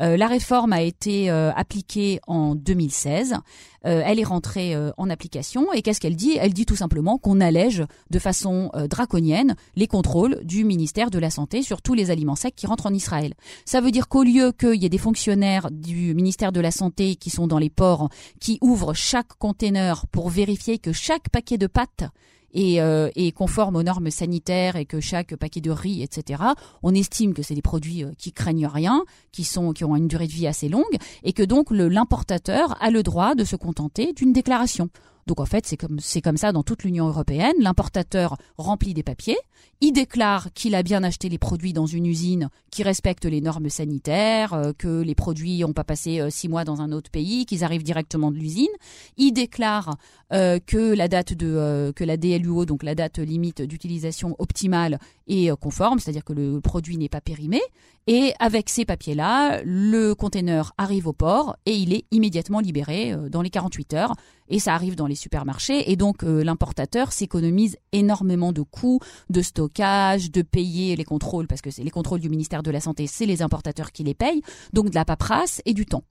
Euh, 0.00 0.16
la 0.16 0.26
réforme 0.26 0.72
a 0.72 0.82
été 0.82 1.30
appliquée 1.30 2.20
en 2.26 2.54
2016. 2.54 3.36
elle 3.82 4.18
est 4.18 4.24
rentrée 4.24 4.74
en 4.96 5.08
application 5.08 5.72
et 5.72 5.82
qu'est-ce 5.82 6.00
qu'elle 6.00 6.16
dit? 6.16 6.36
Elle 6.38 6.52
dit 6.52 6.66
tout 6.66 6.76
simplement 6.76 7.18
qu'on 7.18 7.40
allège 7.40 7.84
de 8.10 8.18
façon 8.18 8.70
draconienne 8.88 9.54
les 9.76 9.86
contrôles 9.86 10.40
du 10.44 10.64
ministère 10.64 11.10
de 11.10 11.18
la 11.18 11.30
Santé 11.30 11.62
sur 11.62 11.82
tous 11.82 11.94
les 11.94 12.10
aliments 12.10 12.36
secs 12.36 12.54
qui 12.54 12.66
rentrent 12.66 12.86
en 12.86 12.94
Israël. 12.94 13.34
Ça 13.64 13.80
veut 13.80 13.90
dire 13.90 14.08
qu'au 14.08 14.22
lieu 14.22 14.52
qu'il 14.52 14.82
y 14.82 14.86
ait 14.86 14.90
des 14.90 14.98
fonctionnaires 14.98 15.70
du 15.70 15.99
ministère 16.00 16.52
de 16.52 16.60
la 16.60 16.70
Santé 16.70 17.14
qui 17.16 17.30
sont 17.30 17.46
dans 17.46 17.58
les 17.58 17.70
ports, 17.70 18.08
qui 18.40 18.58
ouvrent 18.60 18.94
chaque 18.94 19.34
conteneur 19.38 20.06
pour 20.08 20.28
vérifier 20.28 20.78
que 20.78 20.92
chaque 20.92 21.28
paquet 21.30 21.58
de 21.58 21.66
pâtes 21.66 22.04
est, 22.52 22.80
euh, 22.80 23.10
conforme 23.34 23.76
aux 23.76 23.82
normes 23.82 24.10
sanitaires 24.10 24.76
et 24.76 24.84
que 24.84 25.00
chaque 25.00 25.36
paquet 25.36 25.60
de 25.60 25.70
riz, 25.70 26.02
etc. 26.02 26.42
On 26.82 26.94
estime 26.94 27.34
que 27.34 27.42
c'est 27.42 27.54
des 27.54 27.62
produits 27.62 28.04
euh, 28.04 28.12
qui 28.18 28.32
craignent 28.32 28.66
rien, 28.66 29.04
qui 29.32 29.44
qui 29.74 29.84
ont 29.84 29.96
une 29.96 30.08
durée 30.08 30.26
de 30.26 30.32
vie 30.32 30.46
assez 30.46 30.68
longue 30.68 30.96
et 31.22 31.32
que 31.32 31.42
donc 31.42 31.70
l'importateur 31.70 32.76
a 32.82 32.90
le 32.90 33.02
droit 33.02 33.34
de 33.34 33.44
se 33.44 33.56
contenter 33.56 34.12
d'une 34.12 34.32
déclaration. 34.32 34.88
Donc 35.30 35.38
en 35.38 35.46
fait, 35.46 35.64
c'est 35.64 35.76
comme, 35.76 36.00
c'est 36.00 36.20
comme 36.20 36.36
ça 36.36 36.50
dans 36.50 36.64
toute 36.64 36.82
l'Union 36.82 37.06
européenne. 37.06 37.54
L'importateur 37.60 38.36
remplit 38.58 38.94
des 38.94 39.04
papiers, 39.04 39.38
il 39.80 39.92
déclare 39.92 40.52
qu'il 40.52 40.74
a 40.74 40.82
bien 40.82 41.04
acheté 41.04 41.28
les 41.28 41.38
produits 41.38 41.72
dans 41.72 41.86
une 41.86 42.04
usine 42.04 42.48
qui 42.70 42.82
respecte 42.82 43.24
les 43.24 43.40
normes 43.40 43.70
sanitaires, 43.70 44.52
euh, 44.52 44.72
que 44.76 45.00
les 45.00 45.14
produits 45.14 45.60
n'ont 45.60 45.72
pas 45.72 45.84
passé 45.84 46.20
euh, 46.20 46.30
six 46.30 46.48
mois 46.48 46.64
dans 46.64 46.80
un 46.80 46.92
autre 46.92 47.10
pays, 47.12 47.46
qu'ils 47.46 47.62
arrivent 47.62 47.84
directement 47.84 48.32
de 48.32 48.36
l'usine. 48.36 48.68
Il 49.16 49.32
déclare 49.32 49.96
euh, 50.32 50.58
que 50.58 50.94
la 50.94 51.06
date 51.08 51.32
de 51.32 51.92
que 51.94 52.04
la 52.04 52.16
DLUO, 52.16 52.66
donc 52.66 52.82
la 52.82 52.94
date 52.94 53.20
limite 53.20 53.62
d'utilisation 53.62 54.36
optimale, 54.38 54.98
est 55.28 55.54
conforme, 55.58 55.98
c'est-à-dire 55.98 56.24
que 56.24 56.32
le 56.32 56.60
produit 56.60 56.98
n'est 56.98 57.08
pas 57.08 57.20
périmé. 57.20 57.60
Et 58.06 58.32
avec 58.40 58.68
ces 58.68 58.84
papiers-là, 58.84 59.62
le 59.64 60.14
conteneur 60.14 60.72
arrive 60.76 61.06
au 61.06 61.12
port 61.12 61.56
et 61.66 61.74
il 61.74 61.92
est 61.94 62.04
immédiatement 62.10 62.60
libéré 62.60 63.14
dans 63.30 63.42
les 63.42 63.50
48 63.50 63.94
heures 63.94 64.14
et 64.50 64.58
ça 64.58 64.74
arrive 64.74 64.96
dans 64.96 65.06
les 65.06 65.14
supermarchés 65.14 65.90
et 65.90 65.96
donc 65.96 66.24
euh, 66.24 66.44
l'importateur 66.44 67.12
s'économise 67.12 67.78
énormément 67.92 68.52
de 68.52 68.62
coûts 68.62 69.00
de 69.30 69.40
stockage, 69.40 70.30
de 70.30 70.42
payer 70.42 70.96
les 70.96 71.04
contrôles 71.04 71.46
parce 71.46 71.62
que 71.62 71.70
c'est 71.70 71.82
les 71.82 71.90
contrôles 71.90 72.20
du 72.20 72.28
ministère 72.28 72.62
de 72.62 72.70
la 72.70 72.80
santé, 72.80 73.06
c'est 73.06 73.26
les 73.26 73.42
importateurs 73.42 73.92
qui 73.92 74.04
les 74.04 74.14
payent, 74.14 74.42
donc 74.72 74.90
de 74.90 74.94
la 74.94 75.04
paperasse 75.04 75.62
et 75.64 75.72
du 75.72 75.86
temps. 75.86 76.04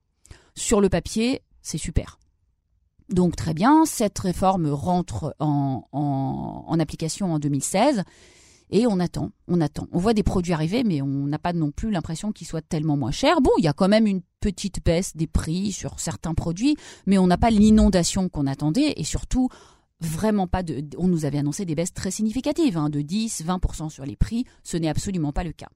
Sur 0.55 0.81
le 0.81 0.89
papier, 0.89 1.41
c'est 1.61 1.77
super. 1.77 2.17
Donc 3.09 3.35
très 3.35 3.53
bien, 3.53 3.85
cette 3.85 4.17
réforme 4.19 4.67
rentre 4.71 5.35
en, 5.39 5.85
en, 5.91 6.65
en 6.67 6.79
application 6.79 7.33
en 7.33 7.39
2016 7.39 8.03
et 8.69 8.85
on 8.87 8.99
attend, 8.99 9.31
on 9.47 9.61
attend. 9.61 9.87
On 9.91 9.99
voit 9.99 10.13
des 10.13 10.23
produits 10.23 10.53
arriver, 10.53 10.83
mais 10.83 11.01
on 11.01 11.27
n'a 11.27 11.39
pas 11.39 11.53
non 11.53 11.71
plus 11.71 11.91
l'impression 11.91 12.31
qu'ils 12.31 12.47
soient 12.47 12.61
tellement 12.61 12.97
moins 12.97 13.11
chers. 13.11 13.41
Bon, 13.41 13.51
il 13.57 13.63
y 13.63 13.67
a 13.67 13.73
quand 13.73 13.87
même 13.87 14.07
une 14.07 14.21
petite 14.39 14.83
baisse 14.83 15.15
des 15.15 15.27
prix 15.27 15.71
sur 15.71 15.99
certains 15.99 16.33
produits, 16.33 16.75
mais 17.05 17.17
on 17.17 17.27
n'a 17.27 17.37
pas 17.37 17.49
l'inondation 17.49 18.29
qu'on 18.29 18.47
attendait 18.47 18.93
et 18.97 19.03
surtout 19.03 19.49
vraiment 20.01 20.47
pas 20.47 20.63
de. 20.63 20.83
On 20.97 21.07
nous 21.07 21.25
avait 21.25 21.39
annoncé 21.39 21.65
des 21.65 21.75
baisses 21.75 21.93
très 21.93 22.11
significatives, 22.11 22.77
hein, 22.77 22.89
de 22.89 23.01
10, 23.01 23.43
20% 23.45 23.89
sur 23.89 24.05
les 24.05 24.15
prix. 24.15 24.45
Ce 24.63 24.77
n'est 24.77 24.89
absolument 24.89 25.33
pas 25.33 25.43
le 25.43 25.51
cas. 25.51 25.69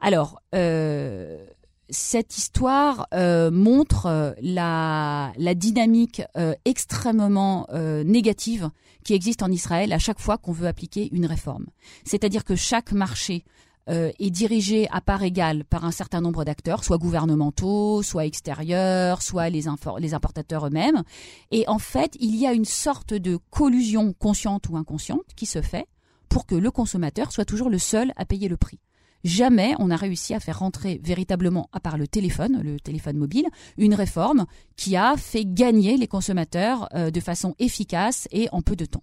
Alors, 0.00 0.40
euh, 0.54 1.44
cette 1.90 2.36
histoire 2.36 3.06
euh, 3.14 3.50
montre 3.50 4.06
euh, 4.06 4.32
la, 4.40 5.32
dynamique 5.54 6.22
euh, 6.36 6.54
extrêmement 6.64 7.66
négative 8.04 8.70
qui 9.04 9.14
existe 9.14 9.42
en 9.42 9.50
Israël 9.50 9.92
à 9.92 9.98
chaque 9.98 10.20
fois 10.20 10.38
qu'on 10.38 10.52
veut 10.52 10.66
appliquer 10.66 11.08
une 11.12 11.26
réforme. 11.26 11.66
C'est-à-dire 12.04 12.44
que 12.44 12.56
chaque 12.56 12.92
marché 12.92 13.44
est 13.90 14.30
dirigé 14.30 14.86
à 14.90 15.00
part 15.00 15.22
égale 15.22 15.64
par 15.64 15.86
un 15.86 15.90
certain 15.90 16.20
nombre 16.20 16.44
d'acteurs, 16.44 16.84
soit 16.84 16.98
gouvernementaux, 16.98 18.02
soit 18.02 18.26
extérieurs, 18.26 19.22
soit 19.22 19.48
les, 19.48 19.64
les 19.98 20.14
importateurs 20.14 20.66
eux-mêmes. 20.66 21.02
Et 21.50 21.66
en 21.68 21.78
fait, 21.78 22.14
il 22.20 22.36
y 22.36 22.46
a 22.46 22.52
une 22.52 22.66
sorte 22.66 23.14
de 23.14 23.38
collusion 23.50 24.12
consciente 24.12 24.68
ou 24.68 24.76
inconsciente 24.76 25.24
qui 25.36 25.46
se 25.46 25.62
fait 25.62 25.86
pour 26.28 26.44
que 26.44 26.54
le 26.54 26.70
consommateur 26.70 27.32
soit 27.32 27.46
toujours 27.46 27.70
le 27.70 27.78
seul 27.78 28.12
à 28.16 28.26
payer 28.26 28.48
le 28.48 28.58
prix. 28.58 28.78
Jamais 29.24 29.74
on 29.78 29.90
a 29.90 29.96
réussi 29.96 30.34
à 30.34 30.40
faire 30.40 30.60
rentrer 30.60 31.00
véritablement, 31.02 31.68
à 31.72 31.80
part 31.80 31.98
le 31.98 32.06
téléphone, 32.06 32.60
le 32.62 32.78
téléphone 32.80 33.16
mobile, 33.16 33.46
une 33.76 33.94
réforme 33.94 34.46
qui 34.76 34.96
a 34.96 35.16
fait 35.16 35.44
gagner 35.44 35.96
les 35.96 36.06
consommateurs 36.06 36.88
euh, 36.94 37.10
de 37.10 37.20
façon 37.20 37.54
efficace 37.58 38.28
et 38.30 38.48
en 38.52 38.62
peu 38.62 38.76
de 38.76 38.84
temps. 38.84 39.02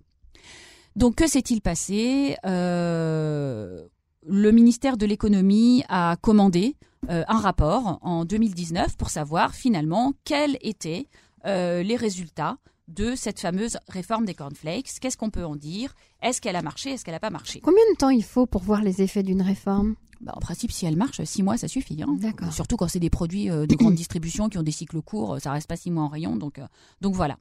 Donc 0.96 1.16
que 1.16 1.28
s'est-il 1.28 1.62
passé? 1.62 2.38
Euh, 2.46 3.86
Le 4.28 4.52
ministère 4.52 4.98
de 4.98 5.06
l'économie 5.06 5.84
a 5.90 6.16
commandé 6.22 6.78
euh, 7.10 7.24
un 7.28 7.40
rapport 7.40 8.00
en 8.02 8.26
2019 8.26 8.98
pour 8.98 9.10
savoir 9.10 9.54
finalement 9.54 10.14
quels 10.24 10.58
étaient 10.62 11.08
les 11.48 11.96
résultats 11.96 12.58
de 12.88 13.16
cette 13.16 13.40
fameuse 13.40 13.78
réforme 13.88 14.26
des 14.26 14.34
cornflakes. 14.34 15.00
Qu'est-ce 15.00 15.18
qu'on 15.18 15.30
peut 15.30 15.46
en 15.46 15.56
dire? 15.56 15.96
Est-ce 16.22 16.42
qu'elle 16.42 16.56
a 16.56 16.62
marché? 16.62 16.92
Est-ce 16.92 17.04
qu'elle 17.04 17.14
n'a 17.14 17.20
pas 17.20 17.30
marché? 17.30 17.60
Combien 17.62 17.84
de 17.92 17.98
temps 17.98 18.10
il 18.10 18.24
faut 18.24 18.46
pour 18.46 18.62
voir 18.62 18.82
les 18.82 19.02
effets 19.02 19.24
d'une 19.24 19.42
réforme? 19.42 19.96
Bah, 20.22 20.34
en 20.36 20.40
principe, 20.40 20.72
si 20.72 20.86
elle 20.86 20.96
marche, 20.96 21.22
six 21.24 21.44
mois, 21.44 21.58
ça 21.58 21.68
suffit. 21.68 22.02
Hein. 22.02 22.18
D'accord. 22.20 22.52
Surtout 22.54 22.78
quand 22.78 22.88
c'est 22.88 23.00
des 23.00 23.10
produits 23.10 23.50
euh, 23.50 23.66
de 23.66 23.76
grande 23.76 23.96
distribution 23.96 24.50
qui 24.50 24.58
ont 24.58 24.64
des 24.64 24.72
cycles 24.72 25.02
courts, 25.02 25.40
ça 25.42 25.52
reste 25.52 25.68
pas 25.68 25.76
six 25.76 25.92
mois 25.92 26.04
en 26.04 26.08
rayon. 26.08 26.36
Donc, 26.36 26.60
euh, 26.60 26.66
donc 27.02 27.16
voilà. 27.16 27.38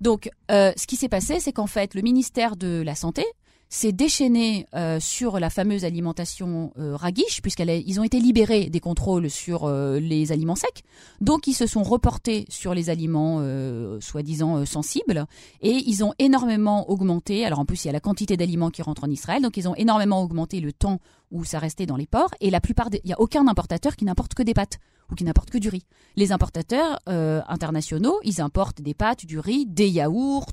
Donc, 0.00 0.30
euh, 0.50 0.72
ce 0.76 0.86
qui 0.86 0.96
s'est 0.96 1.08
passé, 1.08 1.40
c'est 1.40 1.52
qu'en 1.52 1.66
fait, 1.66 1.94
le 1.94 2.02
ministère 2.02 2.56
de 2.56 2.82
la 2.82 2.94
Santé 2.94 3.24
s'est 3.70 3.92
déchaîné 3.92 4.66
euh, 4.74 4.98
sur 4.98 5.38
la 5.38 5.48
fameuse 5.48 5.84
alimentation 5.84 6.72
euh, 6.76 6.96
raguiche, 6.96 7.40
puisqu'ils 7.40 8.00
ont 8.00 8.04
été 8.04 8.18
libérés 8.18 8.68
des 8.68 8.80
contrôles 8.80 9.30
sur 9.30 9.64
euh, 9.64 10.00
les 10.00 10.32
aliments 10.32 10.56
secs. 10.56 10.82
Donc, 11.20 11.46
ils 11.46 11.54
se 11.54 11.68
sont 11.68 11.84
reportés 11.84 12.46
sur 12.48 12.74
les 12.74 12.90
aliments 12.90 13.38
euh, 13.40 14.00
soi-disant 14.00 14.66
sensibles 14.66 15.26
et 15.62 15.70
ils 15.86 16.02
ont 16.04 16.12
énormément 16.18 16.90
augmenté. 16.90 17.46
Alors, 17.46 17.60
en 17.60 17.64
plus, 17.64 17.84
il 17.84 17.86
y 17.86 17.90
a 17.90 17.92
la 17.92 18.00
quantité 18.00 18.36
d'aliments 18.36 18.70
qui 18.70 18.82
rentrent 18.82 19.04
en 19.04 19.10
Israël, 19.10 19.40
donc 19.40 19.56
ils 19.56 19.68
ont 19.68 19.76
énormément 19.76 20.20
augmenté 20.20 20.60
le 20.60 20.72
temps 20.72 21.00
où 21.30 21.44
ça 21.44 21.58
restait 21.58 21.86
dans 21.86 21.96
les 21.96 22.06
ports. 22.06 22.30
Et 22.40 22.50
la 22.50 22.60
plupart, 22.60 22.88
il 22.92 23.06
n'y 23.06 23.12
a 23.12 23.20
aucun 23.20 23.46
importateur 23.48 23.96
qui 23.96 24.04
n'importe 24.04 24.34
que 24.34 24.42
des 24.42 24.54
pâtes 24.54 24.78
ou 25.10 25.14
qui 25.14 25.24
n'importent 25.24 25.50
que 25.50 25.58
du 25.58 25.68
riz. 25.68 25.84
Les 26.16 26.32
importateurs 26.32 26.98
euh, 27.08 27.40
internationaux, 27.48 28.18
ils 28.22 28.40
importent 28.40 28.80
des 28.80 28.94
pâtes, 28.94 29.26
du 29.26 29.38
riz, 29.38 29.66
des 29.66 29.88
yaourts 29.88 30.52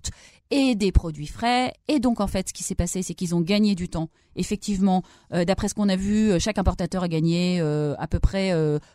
et 0.49 0.75
des 0.75 0.91
produits 0.91 1.27
frais. 1.27 1.73
Et 1.87 1.99
donc, 1.99 2.19
en 2.21 2.27
fait, 2.27 2.49
ce 2.49 2.53
qui 2.53 2.63
s'est 2.63 2.75
passé, 2.75 3.01
c'est 3.01 3.13
qu'ils 3.13 3.35
ont 3.35 3.41
gagné 3.41 3.75
du 3.75 3.89
temps. 3.89 4.09
Effectivement, 4.35 5.03
euh, 5.33 5.45
d'après 5.45 5.67
ce 5.67 5.73
qu'on 5.73 5.89
a 5.89 5.95
vu, 5.95 6.31
euh, 6.31 6.39
chaque 6.39 6.57
importateur 6.57 7.03
a 7.03 7.07
gagné 7.07 7.59
à 7.59 8.07
peu 8.07 8.19
près 8.19 8.53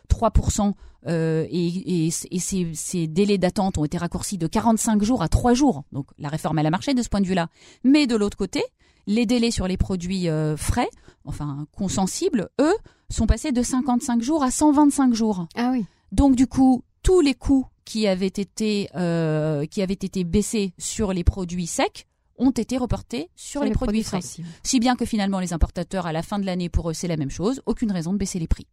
3%. 0.08 0.74
et, 1.06 2.06
et, 2.06 2.10
ces, 2.10 2.70
ces, 2.74 3.06
délais 3.06 3.38
d'attente 3.38 3.78
ont 3.78 3.84
été 3.84 3.98
raccourcis 3.98 4.38
de 4.38 4.46
45 4.46 5.02
jours 5.02 5.22
à 5.22 5.28
3 5.28 5.54
jours. 5.54 5.84
Donc, 5.92 6.06
la 6.18 6.28
réforme, 6.28 6.58
elle 6.58 6.66
a 6.66 6.70
marché 6.70 6.94
de 6.94 7.02
ce 7.02 7.08
point 7.08 7.20
de 7.20 7.26
vue-là. 7.26 7.48
Mais 7.84 8.06
de 8.06 8.16
l'autre 8.16 8.36
côté, 8.36 8.62
les 9.06 9.26
délais 9.26 9.50
sur 9.50 9.66
les 9.68 9.76
produits 9.76 10.28
frais, 10.56 10.88
enfin 11.24 11.66
consensibles, 11.76 12.48
eux, 12.60 12.74
sont 13.10 13.26
passés 13.26 13.52
de 13.52 13.62
55 13.62 14.22
jours 14.22 14.42
à 14.42 14.50
125 14.50 15.14
jours. 15.14 15.46
Ah 15.54 15.70
oui. 15.72 15.84
Donc 16.12 16.36
du 16.36 16.46
coup, 16.46 16.82
tous 17.02 17.20
les 17.20 17.34
coûts 17.34 17.66
qui 17.84 18.06
avaient 18.06 18.26
été 18.26 18.88
euh, 18.94 19.66
qui 19.66 19.82
avaient 19.82 19.94
été 19.94 20.24
baissés 20.24 20.72
sur 20.78 21.12
les 21.12 21.24
produits 21.24 21.66
secs 21.66 22.06
ont 22.38 22.50
été 22.50 22.78
reportés 22.78 23.30
sur, 23.36 23.62
les, 23.62 23.70
produits, 23.70 24.02
frais. 24.02 24.20
Si 24.62 24.80
bien 24.80 24.96
que 24.96 25.04
finalement 25.04 25.38
les 25.38 25.52
importateurs 25.52 26.06
à 26.06 26.12
la 26.12 26.22
fin 26.22 26.38
de 26.38 26.46
l'année 26.46 26.68
pour 26.68 26.90
eux 26.90 26.94
c'est 26.94 27.08
la 27.08 27.16
même 27.16 27.30
chose, 27.30 27.62
aucune 27.66 27.92
raison 27.92 28.12
de 28.12 28.18
baisser 28.18 28.38
les 28.38 28.48
prix. 28.48 28.66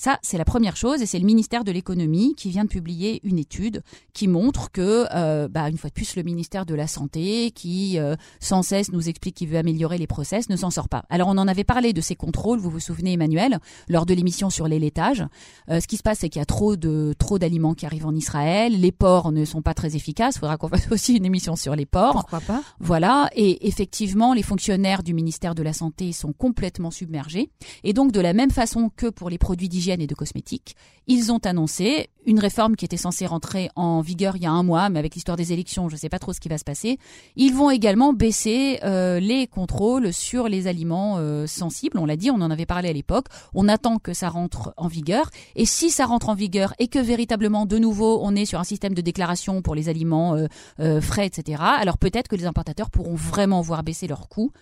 Ça, 0.00 0.18
c'est 0.22 0.38
la 0.38 0.46
première 0.46 0.76
chose, 0.76 1.02
et 1.02 1.06
c'est 1.06 1.18
le 1.18 1.26
ministère 1.26 1.62
de 1.62 1.70
l'économie 1.70 2.34
qui 2.34 2.48
vient 2.48 2.64
de 2.64 2.70
publier 2.70 3.20
une 3.22 3.38
étude 3.38 3.82
qui 4.14 4.28
montre 4.28 4.72
que, 4.72 5.04
euh, 5.14 5.46
bah, 5.46 5.68
une 5.68 5.76
fois 5.76 5.90
de 5.90 5.94
plus, 5.94 6.16
le 6.16 6.22
ministère 6.22 6.64
de 6.64 6.74
la 6.74 6.86
santé, 6.86 7.50
qui 7.50 7.98
euh, 7.98 8.16
sans 8.40 8.62
cesse 8.62 8.92
nous 8.92 9.10
explique 9.10 9.34
qu'il 9.34 9.48
veut 9.48 9.58
améliorer 9.58 9.98
les 9.98 10.06
process, 10.06 10.48
ne 10.48 10.56
s'en 10.56 10.70
sort 10.70 10.88
pas. 10.88 11.04
Alors, 11.10 11.28
on 11.28 11.36
en 11.36 11.46
avait 11.46 11.64
parlé 11.64 11.92
de 11.92 12.00
ces 12.00 12.16
contrôles, 12.16 12.60
vous 12.60 12.70
vous 12.70 12.80
souvenez, 12.80 13.12
Emmanuel, 13.12 13.58
lors 13.90 14.06
de 14.06 14.14
l'émission 14.14 14.48
sur 14.48 14.68
les 14.68 14.78
laitages. 14.78 15.22
Euh, 15.68 15.80
ce 15.80 15.86
qui 15.86 15.98
se 15.98 16.02
passe, 16.02 16.20
c'est 16.20 16.30
qu'il 16.30 16.40
y 16.40 16.42
a 16.42 16.46
trop 16.46 16.76
de 16.76 17.14
trop 17.18 17.38
d'aliments 17.38 17.74
qui 17.74 17.84
arrivent 17.84 18.06
en 18.06 18.14
Israël. 18.14 18.80
Les 18.80 18.92
ports 18.92 19.32
ne 19.32 19.44
sont 19.44 19.60
pas 19.60 19.74
très 19.74 19.96
efficaces. 19.96 20.36
Il 20.36 20.38
faudra 20.38 20.56
qu'on 20.56 20.68
fasse 20.70 20.90
aussi 20.90 21.14
une 21.14 21.26
émission 21.26 21.56
sur 21.56 21.76
les 21.76 21.84
ports. 21.84 22.12
Pourquoi 22.12 22.40
pas? 22.40 22.62
Voilà. 22.78 23.28
Et 23.34 23.68
effectivement, 23.68 24.32
les 24.32 24.42
fonctionnaires 24.42 25.02
du 25.02 25.12
ministère 25.12 25.54
de 25.54 25.62
la 25.62 25.74
santé 25.74 26.12
sont 26.12 26.32
complètement 26.32 26.90
submergés. 26.90 27.50
Et 27.84 27.92
donc, 27.92 28.12
de 28.12 28.20
la 28.20 28.32
même 28.32 28.50
façon 28.50 28.90
que 28.96 29.10
pour 29.10 29.28
les 29.28 29.36
produits 29.36 29.68
et 29.98 30.06
de 30.06 30.14
cosmétiques. 30.14 30.76
Ils 31.06 31.32
ont 31.32 31.38
annoncé 31.38 32.10
une 32.26 32.38
réforme 32.38 32.76
qui 32.76 32.84
était 32.84 32.96
censée 32.96 33.26
rentrer 33.26 33.70
en 33.74 34.00
vigueur 34.00 34.36
il 34.36 34.42
y 34.42 34.46
a 34.46 34.50
un 34.50 34.62
mois, 34.62 34.90
mais 34.90 34.98
avec 34.98 35.14
l'histoire 35.14 35.36
des 35.36 35.52
élections, 35.52 35.88
je 35.88 35.94
ne 35.94 35.98
sais 35.98 36.08
pas 36.08 36.18
trop 36.18 36.32
ce 36.32 36.40
qui 36.40 36.48
va 36.48 36.58
se 36.58 36.64
passer. 36.64 36.98
Ils 37.34 37.54
vont 37.54 37.70
également 37.70 38.12
baisser 38.12 38.78
euh, 38.84 39.18
les 39.18 39.46
contrôles 39.46 40.12
sur 40.12 40.48
les 40.48 40.66
aliments 40.66 41.16
euh, 41.18 41.46
sensibles. 41.46 41.98
On 41.98 42.06
l'a 42.06 42.16
dit, 42.16 42.30
on 42.30 42.40
en 42.40 42.50
avait 42.50 42.66
parlé 42.66 42.90
à 42.90 42.92
l'époque. 42.92 43.26
On 43.54 43.66
attend 43.68 43.98
que 43.98 44.12
ça 44.12 44.28
rentre 44.28 44.72
en 44.76 44.86
vigueur. 44.86 45.30
Et 45.56 45.64
si 45.64 45.90
ça 45.90 46.04
rentre 46.06 46.28
en 46.28 46.34
vigueur 46.34 46.74
et 46.78 46.88
que 46.88 46.98
véritablement, 46.98 47.66
de 47.66 47.78
nouveau, 47.78 48.20
on 48.22 48.36
est 48.36 48.44
sur 48.44 48.60
un 48.60 48.64
système 48.64 48.94
de 48.94 49.00
déclaration 49.00 49.62
pour 49.62 49.74
les 49.74 49.88
aliments 49.88 50.36
euh, 50.78 51.00
frais, 51.00 51.26
etc., 51.26 51.62
alors 51.62 51.98
peut-être 51.98 52.28
que 52.28 52.36
les 52.36 52.46
importateurs 52.46 52.90
pourront 52.90 53.14
vraiment 53.14 53.62
voir 53.62 53.82
baisser 53.82 54.06
leurs 54.06 54.28
coûts. 54.28 54.52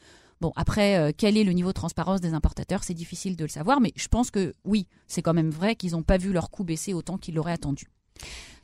Bon, 0.40 0.52
après, 0.54 0.96
euh, 0.96 1.12
quel 1.16 1.36
est 1.36 1.44
le 1.44 1.52
niveau 1.52 1.68
de 1.68 1.74
transparence 1.74 2.20
des 2.20 2.32
importateurs? 2.32 2.84
C'est 2.84 2.94
difficile 2.94 3.36
de 3.36 3.44
le 3.44 3.48
savoir, 3.48 3.80
mais 3.80 3.92
je 3.96 4.08
pense 4.08 4.30
que 4.30 4.54
oui, 4.64 4.86
c'est 5.06 5.22
quand 5.22 5.34
même 5.34 5.50
vrai 5.50 5.74
qu'ils 5.74 5.92
n'ont 5.92 6.02
pas 6.02 6.16
vu 6.16 6.32
leur 6.32 6.50
coût 6.50 6.64
baisser 6.64 6.94
autant 6.94 7.18
qu'ils 7.18 7.34
l'auraient 7.34 7.52
attendu. 7.52 7.86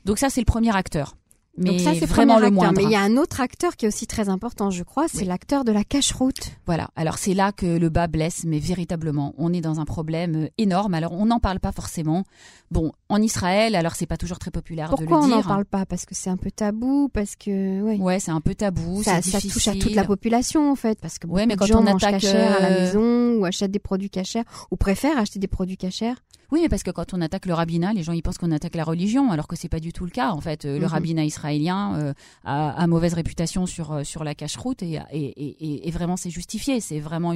Donc 0.05 0.17
ça, 0.19 0.29
c'est 0.29 0.41
le 0.41 0.45
premier 0.45 0.75
acteur. 0.75 1.15
Mais 1.57 1.71
Donc 1.71 1.79
ça, 1.79 1.93
c'est 1.93 2.05
vraiment 2.05 2.39
le 2.39 2.51
moindre. 2.51 2.73
Mais 2.77 2.83
il 2.83 2.91
y 2.91 2.95
a 2.95 3.01
un 3.01 3.17
autre 3.17 3.39
acteur 3.39 3.75
qui 3.75 3.85
est 3.85 3.87
aussi 3.87 4.07
très 4.07 4.29
important, 4.29 4.71
je 4.71 4.83
crois, 4.83 5.07
c'est 5.07 5.25
l'acteur 5.25 5.63
de 5.63 5.71
la 5.71 5.83
cache-route. 5.83 6.51
Voilà. 6.65 6.89
Alors 6.95 7.17
c'est 7.17 7.33
là 7.33 7.51
que 7.51 7.65
le 7.65 7.89
bas 7.89 8.07
blesse, 8.07 8.43
mais 8.45 8.59
véritablement, 8.59 9.33
on 9.37 9.53
est 9.53 9.61
dans 9.61 9.79
un 9.79 9.85
problème 9.85 10.35
euh, 10.35 10.49
énorme. 10.57 10.93
Alors 10.93 11.13
on 11.13 11.25
n'en 11.25 11.39
parle 11.39 11.59
pas 11.59 11.71
forcément. 11.71 12.23
Bon, 12.71 12.91
en 13.09 13.21
Israël, 13.21 13.75
alors 13.75 13.95
c'est 13.95 14.05
pas 14.05 14.17
toujours 14.17 14.39
très 14.39 14.51
populaire 14.51 14.87
de 14.87 14.91
le 14.93 14.97
dire. 14.97 15.07
Pourquoi 15.07 15.25
on 15.25 15.29
n'en 15.29 15.43
parle 15.43 15.65
pas? 15.65 15.85
Parce 15.85 16.05
que 16.05 16.15
c'est 16.15 16.29
un 16.29 16.37
peu 16.37 16.51
tabou, 16.51 17.09
parce 17.13 17.35
que 17.35 17.81
ouais. 17.81 17.97
Ouais, 17.97 18.19
c'est 18.19 18.31
un 18.31 18.41
peu 18.41 18.55
tabou. 18.55 19.03
Ça, 19.03 19.21
ça 19.21 19.39
touche 19.39 19.67
à 19.67 19.73
toute 19.73 19.95
la 19.95 20.03
population 20.03 20.71
en 20.71 20.75
fait, 20.75 20.99
parce 20.99 21.19
que 21.19 21.27
ouais, 21.27 21.45
mais 21.45 21.55
quand 21.55 21.65
gens 21.65 21.79
on 21.79 21.83
mangent 21.83 22.03
attaque 22.03 22.25
à 22.25 22.59
la 22.59 22.65
euh, 22.65 22.81
maison 22.81 23.39
ou 23.39 23.45
achètent 23.45 23.71
des 23.71 23.79
produits 23.79 24.09
cachers 24.09 24.43
ou 24.71 24.75
préfèrent 24.75 25.17
acheter 25.17 25.39
des 25.39 25.47
produits 25.47 25.77
cachers. 25.77 26.15
Oui, 26.51 26.59
mais 26.61 26.69
parce 26.69 26.83
que 26.83 26.91
quand 26.91 27.13
on 27.13 27.21
attaque 27.21 27.45
le 27.47 27.53
rabbinat, 27.53 27.93
les 27.93 28.03
gens 28.03 28.13
ils 28.13 28.21
pensent 28.21 28.37
qu'on 28.37 28.51
attaque 28.51 28.75
la 28.75 28.83
religion, 28.83 29.31
alors 29.31 29.47
que 29.47 29.55
c'est 29.55 29.69
pas 29.69 29.79
du 29.79 29.93
tout 29.93 30.05
le 30.05 30.11
cas. 30.11 30.31
En 30.31 30.41
fait, 30.41 30.65
euh, 30.65 30.75
le 30.75 30.85
mhm. 30.85 30.91
rabbinat 30.91 31.23
israélien 31.23 31.44
euh, 31.45 32.13
a, 32.43 32.87
mauvaise 32.87 33.13
réputation 33.13 33.65
sur 33.65 33.91
euh, 33.93 34.03
la 34.23 34.35
cache-route 34.35 34.83
et, 34.83 34.99
et, 35.11 35.91
vraiment 35.91 36.17
c'est 36.17 36.29
justifié. 36.29 36.79
C'est 36.79 36.99
vraiment 36.99 37.33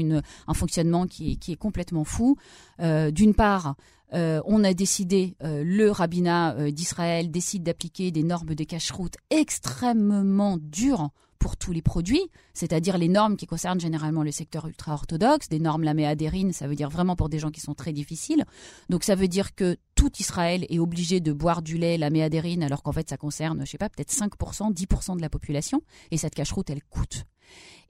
un 0.47 0.53
fonctionnement 0.53 1.07
qui 1.07 1.39
est, 1.47 1.55
complètement 1.55 2.03
fou. 2.03 2.37
D'une 2.79 3.33
part. 3.33 3.75
on 4.11 4.63
a 4.63 4.73
décidé, 4.73 5.35
le 5.41 5.89
rabbinat 5.89 6.71
d'Israël 6.71 7.31
décide 7.31 7.63
d'appliquer 7.63 8.11
des 8.11 8.23
normes 8.23 8.55
de 8.55 8.63
cache-route 8.63 9.15
extrêmement 9.29 10.57
dures 10.57 11.09
pour 11.39 11.57
tous 11.57 11.71
les 11.71 11.81
produits, 11.81 12.29
c'est-à-dire 12.53 12.97
les 12.97 13.07
normes 13.07 13.37
qui 13.37 13.47
concernent 13.47 13.79
généralement 13.79 14.23
le 14.23 14.31
secteur 14.31 14.67
ultra-orthodoxe, 14.67 15.47
des 15.49 15.59
normes 15.59 15.83
laméadérines, 15.83 16.51
ça 16.51 16.67
veut 16.67 16.75
dire 16.75 16.89
vraiment 16.89 17.15
pour 17.15 17.29
des 17.29 17.39
gens 17.39 17.49
qui 17.49 17.61
sont 17.61 17.73
très 17.73 17.93
difficiles. 17.93 18.43
Donc 18.89 19.03
ça 19.03 19.15
veut 19.15 19.29
dire 19.29 19.55
que 19.55 19.77
tout 19.95 20.11
Israël 20.19 20.65
est 20.69 20.79
obligé 20.79 21.21
de 21.21 21.31
boire 21.31 21.61
du 21.61 21.77
lait 21.77 21.97
laméadérine 21.97 22.61
alors 22.61 22.83
qu'en 22.83 22.91
fait 22.91 23.09
ça 23.09 23.17
concerne, 23.17 23.65
je 23.65 23.71
sais 23.71 23.77
pas, 23.77 23.89
peut-être 23.89 24.11
5%, 24.11 24.73
10% 24.73 25.15
de 25.15 25.21
la 25.21 25.29
population 25.29 25.81
et 26.11 26.17
cette 26.17 26.35
cache-route 26.35 26.69
elle 26.69 26.83
coûte. 26.83 27.25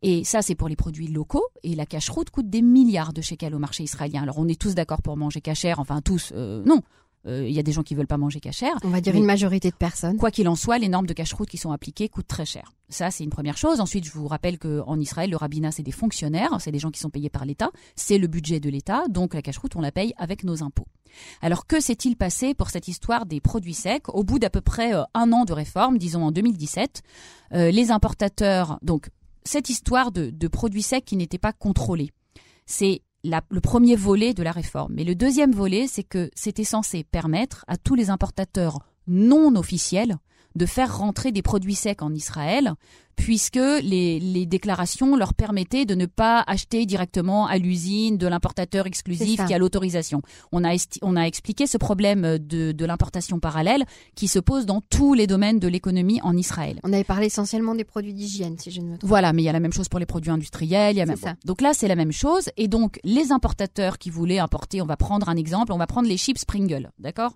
Et 0.01 0.23
ça, 0.23 0.41
c'est 0.41 0.55
pour 0.55 0.69
les 0.69 0.77
produits 0.77 1.07
locaux. 1.07 1.45
Et 1.63 1.75
la 1.75 1.85
cache-route 1.85 2.29
coûte 2.29 2.49
des 2.49 2.61
milliards 2.61 3.11
de 3.11 3.21
shekels 3.21 3.53
au 3.53 3.59
marché 3.59 3.83
israélien. 3.83 4.23
Alors, 4.23 4.37
on 4.37 4.47
est 4.47 4.59
tous 4.59 4.75
d'accord 4.75 5.01
pour 5.01 5.17
manger 5.17 5.41
cachère. 5.41 5.79
Enfin, 5.79 6.01
tous, 6.01 6.31
euh, 6.33 6.63
non. 6.65 6.81
Euh, 7.25 7.45
il 7.47 7.53
y 7.53 7.59
a 7.59 7.63
des 7.63 7.71
gens 7.71 7.83
qui 7.83 7.95
veulent 7.95 8.07
pas 8.07 8.17
manger 8.17 8.39
cachère. 8.39 8.75
On 8.83 8.89
va 8.89 9.01
dire 9.01 9.15
une 9.15 9.25
majorité 9.25 9.69
de 9.69 9.75
personnes. 9.75 10.17
Quoi 10.17 10.31
qu'il 10.31 10.47
en 10.47 10.55
soit, 10.55 10.77
les 10.77 10.87
normes 10.87 11.05
de 11.05 11.13
cache-route 11.13 11.49
qui 11.49 11.57
sont 11.57 11.71
appliquées 11.71 12.09
coûtent 12.09 12.27
très 12.27 12.45
cher. 12.45 12.73
Ça, 12.89 13.11
c'est 13.11 13.23
une 13.23 13.29
première 13.29 13.57
chose. 13.57 13.81
Ensuite, 13.81 14.05
je 14.05 14.11
vous 14.11 14.27
rappelle 14.27 14.57
qu'en 14.57 14.99
Israël, 14.99 15.29
le 15.29 15.35
rabbinat, 15.35 15.71
c'est 15.71 15.83
des 15.83 15.91
fonctionnaires, 15.91 16.57
c'est 16.59 16.71
des 16.71 16.79
gens 16.79 16.91
qui 16.91 16.99
sont 16.99 17.09
payés 17.09 17.29
par 17.29 17.45
l'État, 17.45 17.71
c'est 17.95 18.17
le 18.17 18.27
budget 18.27 18.59
de 18.59 18.69
l'État, 18.69 19.03
donc 19.09 19.33
la 19.33 19.41
cache-route, 19.41 19.75
on 19.75 19.81
la 19.81 19.91
paye 19.91 20.13
avec 20.17 20.43
nos 20.43 20.63
impôts. 20.63 20.87
Alors, 21.41 21.65
que 21.67 21.79
s'est-il 21.79 22.15
passé 22.15 22.53
pour 22.53 22.69
cette 22.69 22.87
histoire 22.87 23.25
des 23.25 23.41
produits 23.41 23.73
secs 23.73 24.09
Au 24.09 24.23
bout 24.23 24.39
d'à 24.39 24.49
peu 24.49 24.61
près 24.61 24.93
euh, 24.93 25.03
un 25.13 25.31
an 25.33 25.45
de 25.45 25.53
réforme, 25.53 25.97
disons 25.97 26.23
en 26.23 26.31
2017, 26.31 27.01
euh, 27.53 27.71
les 27.71 27.91
importateurs, 27.91 28.79
donc 28.81 29.09
cette 29.43 29.69
histoire 29.69 30.11
de, 30.11 30.29
de 30.29 30.47
produits 30.47 30.83
secs 30.83 31.03
qui 31.03 31.15
n'étaient 31.15 31.37
pas 31.37 31.53
contrôlés, 31.53 32.11
c'est 32.65 33.01
le 33.23 33.59
premier 33.59 33.95
volet 33.95 34.33
de 34.33 34.43
la 34.43 34.51
réforme. 34.51 34.93
Mais 34.95 35.03
le 35.03 35.15
deuxième 35.15 35.51
volet, 35.51 35.87
c'est 35.87 36.03
que 36.03 36.29
c'était 36.35 36.63
censé 36.63 37.03
permettre 37.03 37.65
à 37.67 37.77
tous 37.77 37.95
les 37.95 38.09
importateurs 38.09 38.79
non 39.07 39.55
officiels 39.55 40.17
de 40.55 40.65
faire 40.65 40.97
rentrer 40.97 41.31
des 41.31 41.41
produits 41.41 41.75
secs 41.75 42.01
en 42.01 42.13
Israël, 42.13 42.73
puisque 43.19 43.55
les, 43.55 44.19
les 44.19 44.45
déclarations 44.45 45.17
leur 45.17 45.33
permettaient 45.33 45.85
de 45.85 45.93
ne 45.93 46.05
pas 46.05 46.43
acheter 46.47 46.85
directement 46.85 47.47
à 47.47 47.57
l'usine 47.57 48.17
de 48.17 48.27
l'importateur 48.27 48.87
exclusif 48.87 49.45
qui 49.45 49.53
a 49.53 49.57
l'autorisation. 49.57 50.21
On 50.53 50.63
a, 50.63 50.75
on 51.01 51.15
a 51.17 51.23
expliqué 51.23 51.67
ce 51.67 51.77
problème 51.77 52.37
de, 52.39 52.71
de 52.71 52.85
l'importation 52.85 53.39
parallèle 53.39 53.83
qui 54.15 54.29
se 54.29 54.39
pose 54.39 54.65
dans 54.65 54.81
tous 54.81 55.13
les 55.13 55.27
domaines 55.27 55.59
de 55.59 55.67
l'économie 55.67 56.21
en 56.23 56.35
Israël. 56.37 56.79
On 56.83 56.93
avait 56.93 57.03
parlé 57.03 57.25
essentiellement 57.27 57.75
des 57.75 57.83
produits 57.83 58.13
d'hygiène, 58.13 58.57
si 58.57 58.71
je 58.71 58.79
ne 58.79 58.85
me 58.85 58.97
trompe. 58.97 59.09
Voilà, 59.09 59.33
mais 59.33 59.41
il 59.41 59.45
y 59.45 59.49
a 59.49 59.53
la 59.53 59.59
même 59.59 59.73
chose 59.73 59.89
pour 59.89 59.99
les 59.99 60.05
produits 60.05 60.31
industriels. 60.31 60.95
Il 60.95 60.99
y 60.99 61.01
a 61.01 61.05
même... 61.05 61.17
Donc 61.43 61.61
là, 61.61 61.73
c'est 61.73 61.89
la 61.89 61.95
même 61.95 62.13
chose. 62.13 62.49
Et 62.55 62.69
donc, 62.69 62.99
les 63.03 63.33
importateurs 63.33 63.97
qui 63.97 64.09
voulaient 64.09 64.39
importer, 64.39 64.81
on 64.81 64.85
va 64.85 64.95
prendre 64.95 65.27
un 65.27 65.35
exemple, 65.35 65.73
on 65.73 65.77
va 65.77 65.87
prendre 65.87 66.07
les 66.07 66.17
chips 66.17 66.45
Pringles, 66.45 66.89
d'accord? 66.99 67.33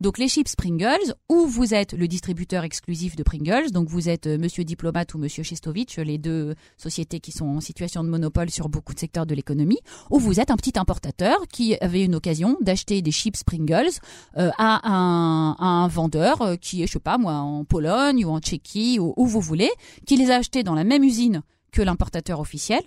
Donc 0.00 0.18
les 0.18 0.28
chips 0.28 0.56
Pringles, 0.56 1.14
où 1.28 1.46
vous 1.46 1.72
êtes 1.72 1.92
le 1.92 2.08
distributeur 2.08 2.64
exclusif 2.64 3.14
de 3.14 3.22
Pringles, 3.22 3.70
donc 3.70 3.88
vous 3.88 4.08
êtes 4.08 4.26
euh, 4.26 4.38
Monsieur 4.38 4.64
Diplomate 4.64 5.14
ou 5.14 5.18
Monsieur 5.20 5.42
Chestovitch, 5.42 5.98
les 5.98 6.18
deux 6.18 6.54
sociétés 6.76 7.20
qui 7.20 7.30
sont 7.30 7.46
en 7.46 7.60
situation 7.60 8.02
de 8.02 8.08
monopole 8.08 8.50
sur 8.50 8.68
beaucoup 8.68 8.94
de 8.94 8.98
secteurs 8.98 9.26
de 9.26 9.34
l'économie, 9.34 9.78
ou 10.10 10.18
vous 10.18 10.40
êtes 10.40 10.50
un 10.50 10.56
petit 10.56 10.78
importateur 10.78 11.46
qui 11.48 11.76
avait 11.80 12.04
une 12.04 12.14
occasion 12.14 12.56
d'acheter 12.60 13.02
des 13.02 13.12
chips 13.12 13.44
Pringles 13.44 13.90
euh, 14.36 14.50
à, 14.58 14.80
un, 14.90 15.88
vendeur 15.88 16.42
euh, 16.42 16.56
qui 16.56 16.82
est, 16.82 16.86
je 16.86 16.94
sais 16.94 16.98
pas 16.98 17.18
moi, 17.18 17.34
en 17.34 17.64
Pologne 17.64 18.24
ou 18.24 18.30
en 18.30 18.40
Tchéquie 18.40 18.98
ou 18.98 19.14
où 19.16 19.26
vous 19.26 19.40
voulez, 19.40 19.70
qui 20.06 20.16
les 20.16 20.30
a 20.30 20.36
achetés 20.36 20.62
dans 20.62 20.74
la 20.74 20.84
même 20.84 21.04
usine 21.04 21.42
que 21.70 21.82
l'importateur 21.82 22.40
officiel, 22.40 22.82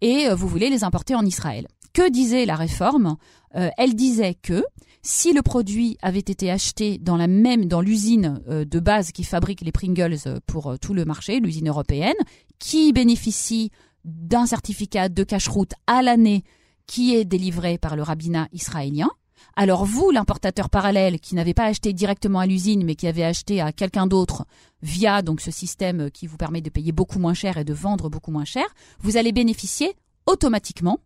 et 0.00 0.28
vous 0.32 0.46
voulez 0.46 0.70
les 0.70 0.84
importer 0.84 1.14
en 1.14 1.24
Israël. 1.24 1.66
Que 1.92 2.08
disait 2.08 2.46
la 2.46 2.54
réforme? 2.54 3.16
Elle 3.52 3.94
disait 3.94 4.34
que 4.34 4.64
si 5.02 5.32
le 5.32 5.42
produit 5.42 5.98
avait 6.00 6.20
été 6.20 6.50
acheté 6.50 6.98
dans 6.98 7.16
la 7.16 7.26
même 7.26 7.66
dans 7.66 7.80
l'usine 7.80 8.40
euh, 8.48 8.64
de 8.64 8.78
base 8.78 9.10
qui 9.10 9.24
fabrique 9.24 9.60
les 9.60 9.72
Pringles 9.72 10.18
euh, 10.26 10.38
pour 10.46 10.68
euh, 10.68 10.76
tout 10.76 10.94
le 10.94 11.04
marché, 11.04 11.40
l'usine 11.40 11.68
européenne, 11.68 12.14
qui 12.58 12.92
bénéficie 12.92 13.70
d'un 14.04 14.46
certificat 14.46 15.08
de 15.08 15.24
cache-route 15.24 15.72
à 15.86 16.02
l'année 16.02 16.44
qui 16.86 17.14
est 17.14 17.24
délivré 17.24 17.78
par 17.78 17.96
le 17.96 18.02
rabbinat 18.02 18.48
israélien, 18.52 19.10
alors 19.56 19.84
vous, 19.84 20.10
l'importateur 20.10 20.70
parallèle 20.70 21.20
qui 21.20 21.34
n'avait 21.34 21.54
pas 21.54 21.64
acheté 21.64 21.92
directement 21.92 22.38
à 22.38 22.46
l'usine, 22.46 22.84
mais 22.84 22.94
qui 22.94 23.06
avait 23.06 23.24
acheté 23.24 23.60
à 23.60 23.72
quelqu'un 23.72 24.06
d'autre 24.06 24.46
via 24.82 25.20
donc 25.22 25.40
ce 25.40 25.50
système 25.50 26.10
qui 26.10 26.26
vous 26.26 26.36
permet 26.36 26.60
de 26.60 26.70
payer 26.70 26.92
beaucoup 26.92 27.18
moins 27.18 27.34
cher 27.34 27.56
et 27.58 27.64
de 27.64 27.74
vendre 27.74 28.08
beaucoup 28.08 28.30
moins 28.30 28.44
cher, 28.44 28.64
vous 29.00 29.16
allez 29.16 29.32
bénéficier 29.32 29.94
automatiquement 30.26 31.00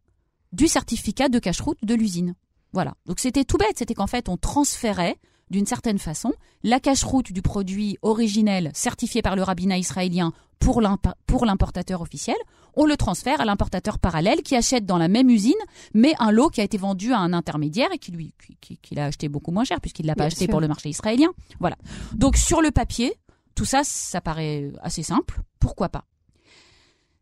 du 0.52 0.68
certificat 0.68 1.28
de 1.28 1.38
cache-route 1.38 1.78
de 1.82 1.94
l'usine. 1.94 2.34
Voilà. 2.72 2.94
Donc 3.06 3.20
c'était 3.20 3.44
tout 3.44 3.56
bête, 3.56 3.78
c'était 3.78 3.94
qu'en 3.94 4.06
fait 4.06 4.28
on 4.28 4.36
transférait 4.36 5.16
d'une 5.50 5.66
certaine 5.66 5.98
façon 5.98 6.32
la 6.62 6.80
cache-route 6.80 7.32
du 7.32 7.42
produit 7.42 7.98
originel 8.02 8.70
certifié 8.74 9.22
par 9.22 9.36
le 9.36 9.42
rabbinat 9.42 9.78
israélien 9.78 10.32
pour 10.58 10.80
l'importateur 10.80 12.00
officiel, 12.00 12.36
on 12.74 12.86
le 12.86 12.96
transfère 12.96 13.40
à 13.40 13.44
l'importateur 13.44 13.98
parallèle 13.98 14.42
qui 14.42 14.56
achète 14.56 14.84
dans 14.84 14.98
la 14.98 15.08
même 15.08 15.30
usine, 15.30 15.54
mais 15.94 16.14
un 16.18 16.30
lot 16.30 16.48
qui 16.48 16.60
a 16.60 16.64
été 16.64 16.78
vendu 16.78 17.12
à 17.12 17.18
un 17.18 17.32
intermédiaire 17.32 17.88
et 17.92 17.98
qui 17.98 18.10
lui 18.12 18.34
qui, 18.60 18.94
l'a 18.94 19.06
acheté 19.06 19.28
beaucoup 19.28 19.50
moins 19.50 19.64
cher 19.64 19.80
puisqu'il 19.80 20.06
l'a 20.06 20.14
pas 20.14 20.24
acheté 20.24 20.48
pour 20.48 20.60
le 20.60 20.68
marché 20.68 20.88
israélien. 20.88 21.28
Voilà. 21.60 21.76
Donc 22.14 22.36
sur 22.36 22.60
le 22.62 22.70
papier, 22.70 23.14
tout 23.54 23.64
ça, 23.64 23.82
ça 23.84 24.20
paraît 24.20 24.72
assez 24.82 25.02
simple. 25.02 25.40
Pourquoi 25.60 25.88
pas? 25.88 26.04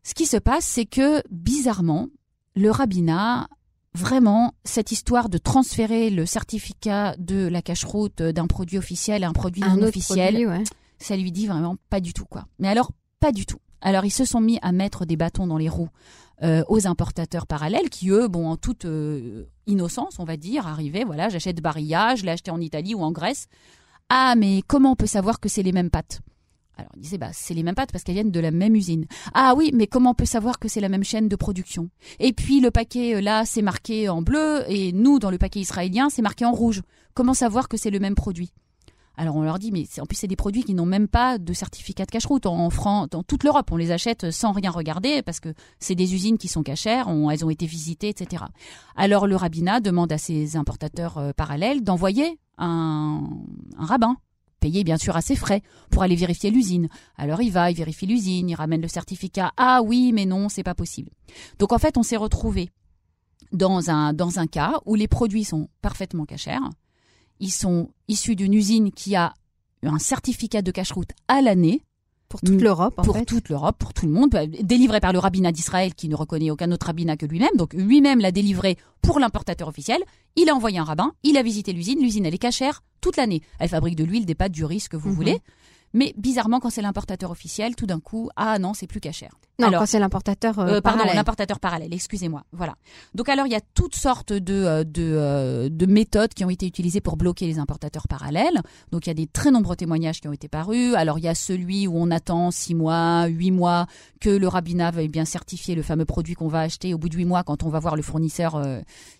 Ce 0.03 0.13
qui 0.13 0.25
se 0.25 0.37
passe, 0.37 0.65
c'est 0.65 0.85
que 0.85 1.23
bizarrement, 1.29 2.09
le 2.55 2.69
rabbinat 2.71 3.47
vraiment 3.95 4.53
cette 4.63 4.91
histoire 4.91 5.29
de 5.29 5.37
transférer 5.37 6.09
le 6.09 6.25
certificat 6.25 7.15
de 7.17 7.47
la 7.47 7.61
cache-route 7.61 8.21
d'un 8.21 8.47
produit 8.47 8.77
officiel 8.77 9.23
à 9.23 9.29
un 9.29 9.33
produit 9.33 9.61
non 9.61 9.81
officiel, 9.81 10.63
ça 10.99 11.15
lui 11.15 11.31
dit 11.31 11.47
vraiment 11.47 11.77
pas 11.89 11.99
du 11.99 12.13
tout 12.13 12.25
quoi. 12.25 12.45
Mais 12.59 12.67
alors 12.67 12.91
pas 13.19 13.31
du 13.31 13.45
tout. 13.45 13.59
Alors 13.81 14.05
ils 14.05 14.11
se 14.11 14.25
sont 14.25 14.41
mis 14.41 14.59
à 14.61 14.71
mettre 14.71 15.05
des 15.05 15.15
bâtons 15.15 15.47
dans 15.47 15.57
les 15.57 15.69
roues 15.69 15.89
euh, 16.43 16.63
aux 16.67 16.87
importateurs 16.87 17.47
parallèles 17.47 17.89
qui 17.89 18.09
eux, 18.09 18.27
bon 18.27 18.49
en 18.49 18.57
toute 18.57 18.85
euh, 18.85 19.45
innocence 19.67 20.19
on 20.19 20.25
va 20.25 20.37
dire, 20.37 20.67
arrivaient, 20.67 21.03
voilà, 21.03 21.29
j'achète 21.29 21.61
Barilla, 21.61 22.15
je 22.15 22.23
l'ai 22.23 22.31
acheté 22.31 22.51
en 22.51 22.59
Italie 22.61 22.93
ou 22.93 23.01
en 23.01 23.11
Grèce. 23.11 23.47
Ah 24.09 24.35
mais 24.37 24.61
comment 24.67 24.91
on 24.91 24.95
peut 24.95 25.07
savoir 25.07 25.39
que 25.39 25.49
c'est 25.49 25.63
les 25.63 25.71
mêmes 25.71 25.89
pâtes 25.89 26.21
alors 26.77 26.91
il 26.95 27.01
disait 27.01 27.17
bah 27.17 27.29
c'est 27.33 27.53
les 27.53 27.63
mêmes 27.63 27.75
pâtes 27.75 27.91
parce 27.91 28.03
qu'elles 28.03 28.15
viennent 28.15 28.31
de 28.31 28.39
la 28.39 28.51
même 28.51 28.75
usine. 28.75 29.05
Ah 29.33 29.53
oui, 29.55 29.71
mais 29.73 29.87
comment 29.87 30.11
on 30.11 30.15
peut 30.15 30.25
savoir 30.25 30.59
que 30.59 30.67
c'est 30.67 30.81
la 30.81 30.89
même 30.89 31.03
chaîne 31.03 31.27
de 31.27 31.35
production? 31.35 31.89
Et 32.19 32.33
puis 32.33 32.59
le 32.59 32.71
paquet 32.71 33.15
euh, 33.15 33.21
là 33.21 33.45
c'est 33.45 33.61
marqué 33.61 34.09
en 34.09 34.21
bleu 34.21 34.63
et 34.67 34.91
nous 34.91 35.19
dans 35.19 35.31
le 35.31 35.37
paquet 35.37 35.59
israélien 35.59 36.09
c'est 36.09 36.21
marqué 36.21 36.45
en 36.45 36.51
rouge. 36.51 36.81
Comment 37.13 37.33
savoir 37.33 37.69
que 37.69 37.77
c'est 37.77 37.91
le 37.91 37.99
même 37.99 38.15
produit? 38.15 38.51
Alors 39.17 39.35
on 39.35 39.43
leur 39.43 39.59
dit, 39.59 39.71
mais 39.71 39.85
en 39.99 40.05
plus 40.05 40.17
c'est 40.17 40.27
des 40.27 40.35
produits 40.35 40.63
qui 40.63 40.73
n'ont 40.73 40.85
même 40.85 41.07
pas 41.07 41.37
de 41.37 41.53
certificat 41.53 42.05
de 42.05 42.11
cache-route 42.11 42.45
en 42.45 42.69
France, 42.69 43.07
dans 43.11 43.23
toute 43.23 43.43
l'Europe. 43.43 43.71
On 43.71 43.77
les 43.77 43.91
achète 43.91 44.31
sans 44.31 44.51
rien 44.51 44.71
regarder 44.71 45.21
parce 45.21 45.39
que 45.39 45.53
c'est 45.79 45.95
des 45.95 46.13
usines 46.13 46.37
qui 46.37 46.47
sont 46.47 46.63
cachères, 46.63 47.07
elles 47.31 47.45
ont 47.45 47.49
été 47.49 47.65
visitées, 47.65 48.09
etc. 48.09 48.43
Alors 48.95 49.27
le 49.27 49.35
rabbinat 49.35 49.79
demande 49.79 50.11
à 50.11 50.17
ses 50.17 50.57
importateurs 50.57 51.17
euh, 51.17 51.31
parallèles 51.31 51.83
d'envoyer 51.83 52.39
un 52.57 53.21
rabbin 53.77 54.17
payer 54.59 54.83
bien 54.83 54.97
sûr 54.97 55.15
à 55.15 55.21
ses 55.21 55.35
frais 55.35 55.61
pour 55.89 56.03
aller 56.03 56.15
vérifier 56.15 56.51
l'usine. 56.51 56.89
Alors 57.17 57.41
il 57.41 57.51
va, 57.51 57.71
il 57.71 57.77
vérifie 57.77 58.05
l'usine, 58.05 58.49
il 58.49 58.55
ramène 58.55 58.81
le 58.81 58.87
certificat. 58.87 59.51
Ah 59.57 59.81
oui, 59.83 60.11
mais 60.13 60.25
non, 60.25 60.49
c'est 60.49 60.63
pas 60.63 60.75
possible. 60.75 61.11
Donc 61.59 61.71
en 61.71 61.77
fait, 61.77 61.97
on 61.97 62.03
s'est 62.03 62.15
retrouvé 62.15 62.69
dans 63.51 63.89
un, 63.89 64.13
dans 64.13 64.39
un 64.39 64.47
cas 64.47 64.79
où 64.85 64.95
les 64.95 65.07
produits 65.07 65.43
sont 65.43 65.69
parfaitement 65.81 66.25
cachers. 66.25 66.57
Ils 67.39 67.51
sont 67.51 67.89
issus 68.07 68.35
d'une 68.35 68.53
usine 68.53 68.91
qui 68.91 69.15
a 69.15 69.33
un 69.83 69.99
certificat 69.99 70.61
de 70.61 70.71
cache-route 70.71 71.11
à 71.27 71.41
l'année 71.41 71.81
pour 72.29 72.41
toute 72.41 72.61
l'Europe, 72.61 72.95
en 72.97 73.03
Pour 73.03 73.25
toute 73.25 73.49
l'Europe, 73.49 73.77
pour 73.77 73.93
tout 73.93 74.05
le 74.05 74.11
monde, 74.11 74.31
bah, 74.31 74.47
délivré 74.47 74.99
par 74.99 75.13
le 75.13 75.19
rabbinat 75.19 75.51
d'Israël 75.51 75.93
qui 75.93 76.09
ne 76.09 76.15
reconnaît 76.15 76.51
aucun 76.51 76.71
autre 76.71 76.87
rabbinat 76.87 77.17
que 77.17 77.25
lui-même. 77.25 77.55
Donc 77.55 77.73
lui-même 77.73 78.19
l'a 78.19 78.31
délivré 78.31 78.77
pour 79.01 79.19
l'importateur 79.19 79.67
officiel. 79.67 80.01
Il 80.35 80.49
a 80.49 80.55
envoyé 80.55 80.79
un 80.79 80.83
rabbin, 80.83 81.13
il 81.23 81.37
a 81.37 81.43
visité 81.43 81.71
l'usine. 81.71 81.99
L'usine, 82.01 82.25
elle 82.25 82.33
est 82.33 82.39
cachère 82.39 82.83
toute 83.01 83.17
l'année. 83.17 83.41
Elle 83.59 83.69
fabrique 83.69 83.95
de 83.95 84.03
l'huile, 84.03 84.25
des 84.25 84.35
pâtes, 84.35 84.51
du 84.51 84.65
riz, 84.65 84.79
ce 84.79 84.89
que 84.89 84.97
vous 84.97 85.09
mhm. 85.09 85.15
voulez. 85.15 85.39
Mais 85.93 86.13
bizarrement, 86.17 86.59
quand 86.59 86.69
c'est 86.69 86.81
l'importateur 86.81 87.31
officiel, 87.31 87.75
tout 87.75 87.85
d'un 87.85 88.01
coup, 88.01 88.29
ah 88.35 88.59
non, 88.59 88.73
c'est 88.73 88.87
plus 88.87 88.99
cachère. 88.99 89.37
Non, 89.57 89.67
alors, 89.67 89.81
quand 89.81 89.85
c'est 89.85 89.99
l'importateur 89.99 90.59
euh, 90.59 90.67
euh 90.67 90.81
pardon, 90.81 91.05
l'importateur 91.13 91.59
parallèle. 91.59 91.93
Excusez-moi. 91.93 92.43
Voilà. 92.51 92.75
Donc 93.13 93.29
alors, 93.29 93.45
il 93.47 93.53
y 93.53 93.55
a 93.55 93.61
toutes 93.73 93.95
sortes 93.95 94.33
de 94.33 94.53
euh, 94.53 94.83
de, 94.83 95.13
euh, 95.15 95.69
de 95.69 95.85
méthodes 95.85 96.33
qui 96.33 96.43
ont 96.43 96.49
été 96.49 96.67
utilisées 96.67 96.99
pour 96.99 97.15
bloquer 97.15 97.47
les 97.47 97.57
importateurs 97.57 98.07
parallèles. 98.07 98.61
Donc 98.91 99.05
il 99.05 99.09
y 99.09 99.11
a 99.11 99.15
des 99.15 99.27
très 99.27 99.51
nombreux 99.51 99.77
témoignages 99.77 100.19
qui 100.19 100.27
ont 100.27 100.33
été 100.33 100.49
parus. 100.49 100.93
Alors 100.95 101.19
il 101.19 101.23
y 101.23 101.29
a 101.29 101.35
celui 101.35 101.87
où 101.87 101.93
on 101.95 102.11
attend 102.11 102.51
six 102.51 102.75
mois, 102.75 103.27
huit 103.27 103.51
mois 103.51 103.87
que 104.19 104.29
le 104.29 104.47
rabbinat 104.47 104.91
veuille 104.91 105.07
bien 105.07 105.25
certifier 105.25 105.75
le 105.75 105.83
fameux 105.83 106.05
produit 106.05 106.33
qu'on 106.33 106.49
va 106.49 106.59
acheter. 106.59 106.93
Au 106.93 106.97
bout 106.97 107.09
de 107.09 107.15
huit 107.15 107.25
mois, 107.25 107.43
quand 107.43 107.63
on 107.63 107.69
va 107.69 107.79
voir 107.79 107.95
le 107.95 108.01
fournisseur, 108.01 108.61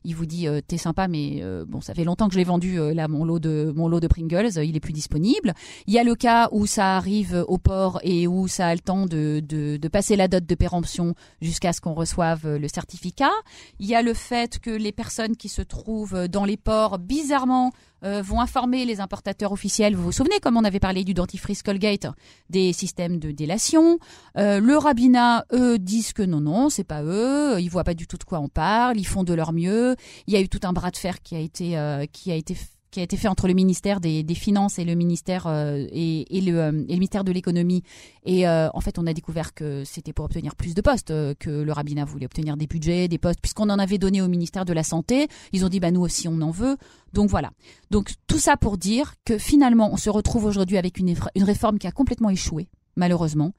il 0.04 0.16
vous 0.16 0.26
dit 0.26 0.48
t'es 0.68 0.78
sympa, 0.78 1.08
mais 1.08 1.44
bon, 1.68 1.80
ça 1.80 1.94
fait 1.94 2.04
longtemps 2.04 2.28
que 2.28 2.34
je 2.34 2.40
l'ai 2.40 2.44
vendu 2.44 2.94
là 2.94 3.08
mon 3.08 3.24
lot 3.24 3.40
de 3.40 3.72
mon 3.76 3.88
lot 3.88 4.00
de 4.00 4.08
Pringles, 4.08 4.64
il 4.64 4.76
est 4.76 4.80
plus 4.80 4.94
disponible. 4.94 5.54
Il 5.88 5.94
y 5.94 6.00
a 6.00 6.04
le 6.04 6.16
cas 6.16 6.50
où 6.52 6.66
ça 6.66 6.98
arrive 6.98 7.46
au 7.48 7.58
port 7.58 8.00
et 8.04 8.28
où 8.28 8.48
ça 8.48 8.68
a 8.68 8.74
le 8.74 8.80
temps 8.80 9.06
de, 9.06 9.42
de, 9.42 9.78
de 9.78 9.88
passer 9.88 10.16
la 10.16 10.25
date 10.28 10.46
de 10.46 10.56
péremption 10.56 11.16
jusqu'à 11.42 11.74
ce 11.74 11.82
qu'on 11.82 11.94
reçoive 11.94 12.56
le 12.56 12.68
certificat. 12.68 13.32
Il 13.80 13.88
y 13.88 13.96
a 13.96 14.02
le 14.02 14.14
fait 14.14 14.60
que 14.60 14.70
les 14.70 14.92
personnes 14.92 15.36
qui 15.36 15.50
se 15.50 15.62
trouvent 15.62 16.28
dans 16.28 16.46
les 16.46 16.58
ports, 16.58 17.00
bizarrement, 17.00 17.72
euh, 18.06 18.22
vont 18.22 18.40
informer 18.40 18.86
les 18.86 19.00
importateurs 19.00 19.52
officiels. 19.52 19.96
Vous 19.96 20.04
vous 20.04 20.12
souvenez, 20.12 20.40
comme 20.40 20.58
on 20.58 20.64
avait 20.64 20.80
parlé 20.80 21.04
du 21.04 21.16
dentifrice 21.16 21.64
Colgate, 21.64 22.06
des 22.52 22.72
systèmes 22.72 23.18
de 23.18 23.32
délation. 23.32 23.98
Euh, 24.38 24.60
le 24.60 24.78
rabbinat, 24.78 25.46
eux, 25.54 25.80
disent 25.80 26.14
que 26.14 26.22
non, 26.22 26.40
non, 26.40 26.70
c'est 26.70 26.84
pas 26.84 27.02
eux. 27.04 27.60
Ils 27.60 27.70
voient 27.70 27.84
pas 27.84 27.96
du 27.96 28.06
tout 28.06 28.18
de 28.18 28.24
quoi 28.24 28.40
on 28.40 28.50
parle. 28.50 29.00
Ils 29.00 29.08
font 29.08 29.24
de 29.24 29.34
leur 29.34 29.54
mieux. 29.54 29.96
Il 30.28 30.34
y 30.34 30.38
a 30.38 30.42
eu 30.42 30.50
tout 30.50 30.60
un 30.64 30.74
bras 30.74 30.92
de 30.92 30.98
fer 30.98 31.22
qui 31.24 31.36
a 31.36 31.40
été 31.40 31.78
euh, 31.80 32.06
qui 32.06 32.32
a 32.32 32.36
été 32.36 32.56
qui 32.96 33.02
a 33.02 33.04
été 33.04 33.18
fait 33.18 33.28
entre 33.28 33.50
le 33.50 33.54
ministère 33.54 34.00
des, 34.00 34.24
Finances 34.36 34.80
et 34.80 34.86
le 34.86 34.96
ministère 34.96 35.48
euh, 35.48 35.86
et, 35.92 36.26
le, 36.40 36.72
ministère 36.72 37.26
de 37.26 37.34
l'économie. 37.34 37.84
Et 38.24 38.48
euh, 38.48 38.70
en 38.74 38.80
fait, 38.80 38.98
on 38.98 39.06
a 39.06 39.14
découvert 39.14 39.54
que 39.54 39.84
c'était 39.84 40.14
pour 40.14 40.24
obtenir 40.24 40.56
plus 40.56 40.74
de 40.76 40.80
postes 40.80 41.12
euh, 41.12 41.34
que 41.38 41.50
le 41.50 41.72
rabbinat 41.74 42.06
voulait 42.06 42.26
obtenir 42.26 42.56
des 42.56 42.68
budgets, 42.68 43.10
des 43.10 43.18
postes, 43.18 43.42
puisqu'on 43.42 43.70
en 43.70 43.80
avait 43.80 43.98
donné 43.98 44.22
au 44.22 44.30
ministère 44.30 44.64
de 44.64 44.72
la 44.72 44.84
santé. 44.84 45.28
Ils 45.52 45.66
ont 45.66 45.68
dit 45.68 45.82
bah 45.82 45.92
nous 45.92 46.00
aussi 46.00 46.30
on 46.30 46.40
en 46.40 46.52
veut. 46.52 46.78
Donc 47.12 47.30
voilà. 47.30 47.52
Donc 47.92 48.14
tout 48.28 48.40
ça 48.40 48.56
pour 48.56 48.78
dire 48.78 49.16
que 49.26 49.38
finalement 49.38 49.92
on 49.92 49.98
se 49.98 50.10
retrouve 50.10 50.46
aujourd'hui 50.46 50.78
avec 50.78 50.98
une, 50.98 51.14
une 51.36 51.44
réforme 51.44 51.80
qui 51.80 51.88
a 51.88 51.92
complètement 51.92 52.30
échoué 52.30 52.70
malheureusement, 52.98 53.52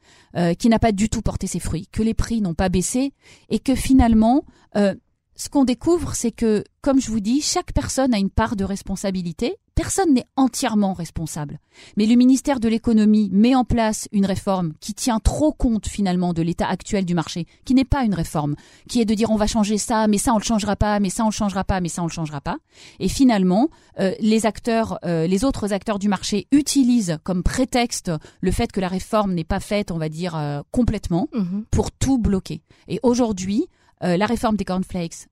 qui 0.58 0.70
n'a 0.70 0.78
pas 0.78 0.92
du 0.92 1.10
tout 1.10 1.20
porté 1.20 1.46
ses 1.46 1.60
fruits, 1.60 1.88
que 1.92 2.02
les 2.02 2.14
prix 2.14 2.40
n'ont 2.40 2.54
pas 2.54 2.70
baissé 2.70 3.12
et 3.50 3.58
que 3.58 3.74
finalement 3.74 4.46
ce 5.36 5.48
qu'on 5.48 5.64
découvre, 5.64 6.14
c'est 6.14 6.32
que, 6.32 6.64
comme 6.80 7.00
je 7.00 7.10
vous 7.10 7.20
dis, 7.20 7.40
chaque 7.42 7.72
personne 7.72 8.14
a 8.14 8.18
une 8.18 8.30
part 8.30 8.56
de 8.56 8.64
responsabilité. 8.64 9.56
Personne 9.74 10.14
n'est 10.14 10.24
entièrement 10.36 10.94
responsable. 10.94 11.60
Mais 11.98 12.06
le 12.06 12.14
ministère 12.14 12.60
de 12.60 12.68
l'économie 12.68 13.28
met 13.30 13.54
en 13.54 13.64
place 13.64 14.08
une 14.12 14.24
réforme 14.24 14.72
qui 14.80 14.94
tient 14.94 15.18
trop 15.20 15.52
compte 15.52 15.86
finalement 15.86 16.32
de 16.32 16.40
l'état 16.40 16.66
actuel 16.66 17.04
du 17.04 17.12
marché, 17.14 17.46
qui 17.66 17.74
n'est 17.74 17.84
pas 17.84 18.04
une 18.04 18.14
réforme, 18.14 18.56
qui 18.88 19.02
est 19.02 19.04
de 19.04 19.12
dire 19.12 19.30
on 19.30 19.36
va 19.36 19.46
changer 19.46 19.76
ça, 19.76 20.08
mais 20.08 20.16
ça 20.16 20.32
on 20.32 20.38
le 20.38 20.42
changera 20.44 20.76
pas, 20.76 20.98
mais 20.98 21.10
ça 21.10 21.24
on 21.24 21.28
le 21.28 21.32
changera 21.32 21.64
pas, 21.64 21.82
mais 21.82 21.90
ça 21.90 22.02
on 22.02 22.06
le 22.06 22.10
changera 22.10 22.40
pas. 22.40 22.56
Et 23.00 23.08
finalement, 23.08 23.68
euh, 24.00 24.14
les 24.20 24.46
acteurs, 24.46 24.98
euh, 25.04 25.26
les 25.26 25.44
autres 25.44 25.74
acteurs 25.74 25.98
du 25.98 26.08
marché 26.08 26.46
utilisent 26.52 27.18
comme 27.24 27.42
prétexte 27.42 28.10
le 28.40 28.50
fait 28.52 28.72
que 28.72 28.80
la 28.80 28.88
réforme 28.88 29.34
n'est 29.34 29.44
pas 29.44 29.60
faite, 29.60 29.90
on 29.90 29.98
va 29.98 30.08
dire 30.08 30.34
euh, 30.36 30.62
complètement, 30.72 31.28
Mhm. 31.34 31.64
pour 31.70 31.92
tout 31.92 32.16
bloquer. 32.16 32.62
Et 32.88 32.98
aujourd'hui, 33.02 33.66
euh, 34.02 34.16
la 34.16 34.26
réforme 34.26 34.56
des 34.56 34.64
cornflakes, 34.64 35.28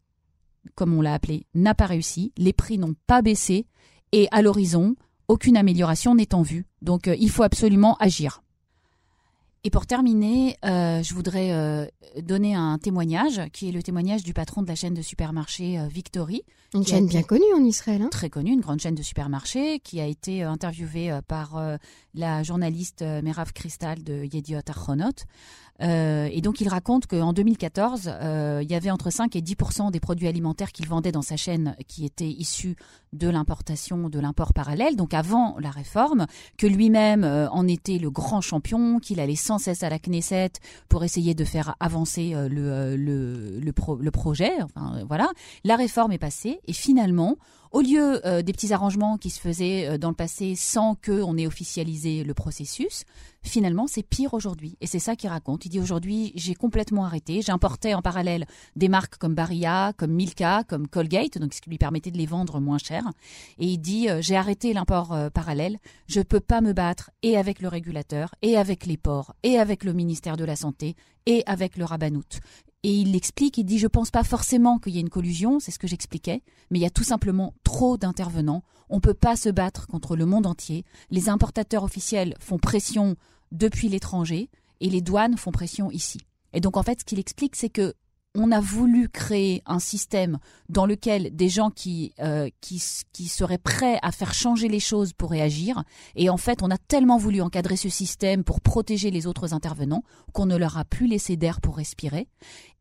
comme 0.75 0.95
on 0.95 1.03
l'a 1.03 1.15
appelé, 1.15 1.47
n'a 1.55 1.75
pas 1.75 1.87
réussi. 1.87 2.33
Les 2.37 2.53
prix 2.53 2.79
n'ont 2.79 2.95
pas 3.07 3.23
baissé. 3.23 3.67
Et 4.13 4.29
à 4.31 4.43
l'horizon, 4.43 4.97
aucune 5.29 5.57
amélioration 5.57 6.15
n'est 6.15 6.35
en 6.35 6.43
vue. 6.43 6.67
Donc 6.83 7.09
euh, 7.09 7.17
il 7.19 7.31
faut 7.31 7.43
absolument 7.43 7.97
agir. 7.97 8.45
Et 9.67 9.71
pour 9.71 9.87
terminer, 9.87 10.59
euh, 10.67 11.03
je 11.03 11.15
voudrais 11.15 11.51
euh, 11.53 11.87
donner 12.21 12.55
un 12.55 12.77
témoignage, 12.77 13.41
qui 13.55 13.71
est 13.71 13.73
le 13.73 13.83
témoignage 13.83 14.23
du 14.23 14.35
patron 14.35 14.61
de 14.61 14.69
la 14.69 14.75
chaîne 14.75 14.93
de 14.93 15.01
supermarché 15.01 15.79
euh, 15.79 15.87
Victory, 15.89 16.43
Une 16.75 16.87
chaîne 16.87 17.07
bien 17.07 17.23
connue 17.23 17.51
en 17.57 17.65
Israël. 17.65 18.03
Hein 18.03 18.09
très 18.11 18.29
connue, 18.29 18.53
une 18.53 18.61
grande 18.61 18.81
chaîne 18.81 18.95
de 18.95 19.03
supermarchés, 19.03 19.81
qui 19.81 20.03
a 20.03 20.07
été 20.07 20.43
interviewée 20.43 21.19
par 21.27 21.59
la 22.15 22.43
journaliste 22.43 23.03
Merav 23.03 23.53
Kristal 23.55 24.03
de 24.05 24.25
Yediot 24.25 24.61
Achronot. 24.69 25.25
Euh, 25.83 26.29
et 26.31 26.41
donc 26.41 26.61
il 26.61 26.69
raconte 26.69 27.07
qu'en 27.07 27.33
2014, 27.33 28.09
euh, 28.09 28.61
il 28.63 28.71
y 28.71 28.75
avait 28.77 28.91
entre 28.91 29.11
5 29.11 29.35
et 29.35 29.43
10 29.43 29.57
des 29.91 29.99
produits 30.01 30.29
alimentaires 30.29 30.71
qu'il 30.71 30.87
vendait 30.87 31.11
dans 31.11 31.23
sa 31.23 31.37
chaîne 31.37 31.75
qui 31.89 32.05
étaient 32.05 32.31
issus 32.31 32.77
de 33.13 33.29
l'importation, 33.29 34.09
de 34.09 34.21
l'import 34.21 34.53
parallèle, 34.53 34.95
donc 34.97 35.15
avant 35.15 35.57
la 35.59 35.71
réforme, 35.71 36.27
que 36.59 36.67
lui-même 36.67 37.25
euh, 37.25 37.49
en 37.51 37.67
était 37.67 37.99
le 37.99 38.11
grand 38.11 38.41
champion, 38.41 38.99
qu'il 39.01 39.19
allait 39.21 39.35
sans 39.37 39.59
cesse 39.59 39.83
à 39.83 39.89
la 39.91 39.99
Knesset 39.99 40.53
pour 40.89 41.03
essayer 41.05 41.35
de 41.35 41.45
faire 41.45 41.75
avancer 41.81 42.35
euh, 42.35 42.49
le, 42.49 42.97
le, 42.97 43.59
le, 43.59 43.73
pro- 43.73 43.97
le 43.97 44.11
projet. 44.11 44.53
Enfin, 44.63 45.03
voilà. 45.09 45.31
La 45.65 45.77
réforme 45.77 46.13
est 46.13 46.19
passée 46.19 46.61
et 46.67 46.73
finalement, 46.73 47.37
au 47.75 47.81
lieu 47.81 48.25
euh, 48.25 48.43
des 48.43 48.53
petits 48.53 48.73
arrangements 48.73 49.19
qui 49.19 49.31
se 49.31 49.41
faisaient 49.41 49.89
euh, 49.89 49.99
dans 49.99 50.09
le 50.09 50.15
passé 50.15 50.55
sans 50.55 50.95
qu'on 50.95 51.37
ait 51.37 51.47
officialisé 51.47 52.23
le 52.23 52.33
processus, 52.33 53.03
finalement, 53.43 53.89
c'est 53.89 54.05
pire 54.05 54.33
aujourd'hui. 54.33 54.79
Et 54.81 54.87
c'est 54.87 55.01
ça 55.01 55.17
qu'il 55.17 55.29
raconte. 55.29 55.67
Il 55.67 55.71
dit 55.71 55.81
aujourd'hui, 55.81 56.31
j'ai 56.37 56.55
complètement 56.55 57.05
arrêté. 57.05 57.43
J'importais 57.43 57.93
en 57.93 58.01
parallèle 58.01 58.47
des 58.77 58.89
marques 58.89 59.19
comme 59.19 59.35
Barilla, 59.35 59.93
comme 59.97 60.13
Milka, 60.13 60.63
comme 60.69 60.87
Colgate, 60.87 61.37
donc 61.39 61.53
ce 61.53 61.61
qui 61.61 61.69
lui 61.69 61.79
permettait 61.79 62.13
de 62.13 62.17
les 62.17 62.27
vendre 62.27 62.61
moins 62.61 62.79
cher. 62.79 63.03
Et 63.59 63.67
il 63.67 63.79
dit, 63.79 64.09
euh, 64.09 64.23
j'ai 64.23 64.37
arrêté 64.37 64.73
l'import 64.73 65.13
parallèle. 65.35 65.79
Je 66.07 66.21
peux 66.21 66.41
pas 66.41 66.61
me 66.61 66.73
battre 66.73 67.11
et 67.25 67.37
avec 67.37 67.61
le 67.61 67.67
régulateur, 67.67 68.37
et 68.43 68.57
avec 68.57 68.87
les 68.87 68.97
ports, 68.97 69.35
et 69.43 69.59
avec 69.59 69.83
le 69.83 69.93
ministère 69.93 70.37
de 70.37 70.45
la 70.45 70.55
Santé, 70.55 70.95
et 71.27 71.43
avec 71.47 71.77
le 71.77 71.85
Rabbanout. 71.85 72.39
Et 72.85 72.93
il 72.93 73.13
l'explique, 73.13 73.57
il 73.57 73.65
dit, 73.65 73.79
je 73.79 73.87
pense 73.87 74.11
pas 74.11 74.25
forcément 74.25 74.79
qu'il 74.79 74.93
y 74.95 74.99
ait 74.99 75.01
une 75.01 75.09
collusion, 75.09 75.59
c'est 75.59 75.71
ce 75.71 75.79
que 75.79 75.87
j'expliquais, 75.87 76.43
mais 76.71 76.79
il 76.79 76.83
y 76.83 76.87
a 76.87 76.91
tout 76.91 77.03
simplement 77.03 77.55
trop 77.65 77.97
d'intervenants. 77.97 78.63
On 78.91 79.01
peut 79.01 79.15
pas 79.15 79.37
se 79.37 79.49
battre 79.49 79.87
contre 79.87 80.17
le 80.17 80.27
monde 80.27 80.47
entier. 80.47 80.85
Les 81.11 81.31
importateurs 81.31 81.83
officiels 81.83 82.35
font 82.41 82.59
pression 82.59 83.17
depuis 83.53 83.89
l'étranger 83.89 84.51
et 84.81 84.91
les 84.91 85.01
douanes 85.01 85.39
font 85.39 85.51
pression 85.51 85.91
ici. 85.91 86.21
Et 86.53 86.61
donc 86.61 86.77
en 86.77 86.83
fait, 86.83 87.01
ce 87.01 87.05
qu'il 87.07 87.19
explique, 87.19 87.57
c'est 87.57 87.71
que 87.71 87.95
on 88.35 88.51
a 88.51 88.61
voulu 88.61 89.09
créer 89.09 89.63
un 89.67 89.79
système 89.79 90.39
dans 90.69 90.87
lequel 90.87 91.35
des 91.35 91.49
gens 91.49 91.71
qui, 91.71 92.13
euh, 92.21 92.49
qui, 92.61 92.83
qui 93.13 93.29
seraient 93.29 93.59
prêts 93.59 93.99
à 94.03 94.13
faire 94.13 94.35
changer 94.35 94.69
les 94.69 94.81
choses 94.81 95.13
pour 95.13 95.31
réagir, 95.31 95.85
et 96.17 96.29
en 96.31 96.37
fait, 96.37 96.63
on 96.63 96.71
a 96.71 96.79
tellement 96.79 97.19
voulu 97.19 97.41
encadrer 97.41 97.77
ce 97.77 97.89
système 97.89 98.45
pour 98.45 98.61
protéger 98.61 99.11
les 99.11 99.27
autres 99.27 99.55
intervenants 99.55 100.05
qu'on 100.33 100.47
ne 100.47 100.57
leur 100.57 100.79
a 100.79 100.85
plus 100.85 101.07
laissé 101.07 101.37
d'air 101.37 101.61
pour 101.61 101.77
respirer. 101.77 102.29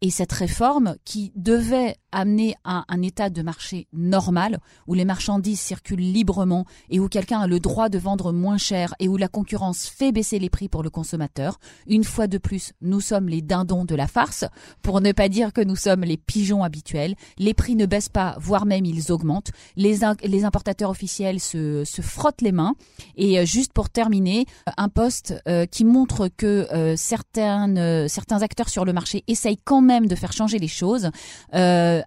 Et 0.01 0.09
cette 0.09 0.33
réforme, 0.33 0.95
qui 1.05 1.31
devait 1.35 1.95
amener 2.13 2.55
à 2.63 2.85
un 2.87 3.01
état 3.01 3.29
de 3.29 3.41
marché 3.41 3.87
normal, 3.93 4.59
où 4.87 4.93
les 4.93 5.05
marchandises 5.05 5.59
circulent 5.59 5.99
librement 5.99 6.65
et 6.89 6.99
où 6.99 7.07
quelqu'un 7.07 7.39
a 7.39 7.47
le 7.47 7.59
droit 7.59 7.89
de 7.89 7.97
vendre 7.97 8.31
moins 8.31 8.57
cher 8.57 8.93
et 8.99 9.07
où 9.07 9.17
la 9.17 9.27
concurrence 9.27 9.87
fait 9.87 10.11
baisser 10.11 10.39
les 10.39 10.49
prix 10.49 10.69
pour 10.69 10.83
le 10.83 10.89
consommateur, 10.89 11.59
une 11.87 12.03
fois 12.03 12.27
de 12.27 12.37
plus, 12.37 12.73
nous 12.81 13.01
sommes 13.01 13.27
les 13.27 13.41
dindons 13.41 13.85
de 13.85 13.95
la 13.95 14.07
farce, 14.07 14.45
pour 14.81 15.01
ne 15.01 15.11
pas 15.11 15.29
dire 15.29 15.53
que 15.53 15.61
nous 15.61 15.75
sommes 15.75 16.01
les 16.01 16.17
pigeons 16.17 16.63
habituels. 16.63 17.15
Les 17.37 17.53
prix 17.53 17.75
ne 17.75 17.85
baissent 17.85 18.09
pas, 18.09 18.35
voire 18.39 18.65
même 18.65 18.85
ils 18.85 19.11
augmentent. 19.11 19.51
Les, 19.75 19.99
les 20.23 20.45
importateurs 20.45 20.89
officiels 20.89 21.39
se, 21.39 21.83
se 21.83 22.01
frottent 22.01 22.41
les 22.41 22.51
mains. 22.51 22.75
Et 23.15 23.39
euh, 23.39 23.45
juste 23.45 23.73
pour 23.73 23.89
terminer, 23.89 24.45
un 24.77 24.89
poste 24.89 25.33
euh, 25.47 25.65
qui 25.65 25.85
montre 25.85 26.27
que 26.27 26.67
euh, 26.71 26.95
euh, 27.03 28.07
certains 28.07 28.41
acteurs 28.41 28.69
sur 28.69 28.85
le 28.85 28.93
marché 28.93 29.23
essayent 29.27 29.57
quand 29.63 29.81
même 29.81 30.07
de 30.07 30.15
faire 30.15 30.31
changer 30.31 30.59
les 30.59 30.67
choses. 30.67 31.09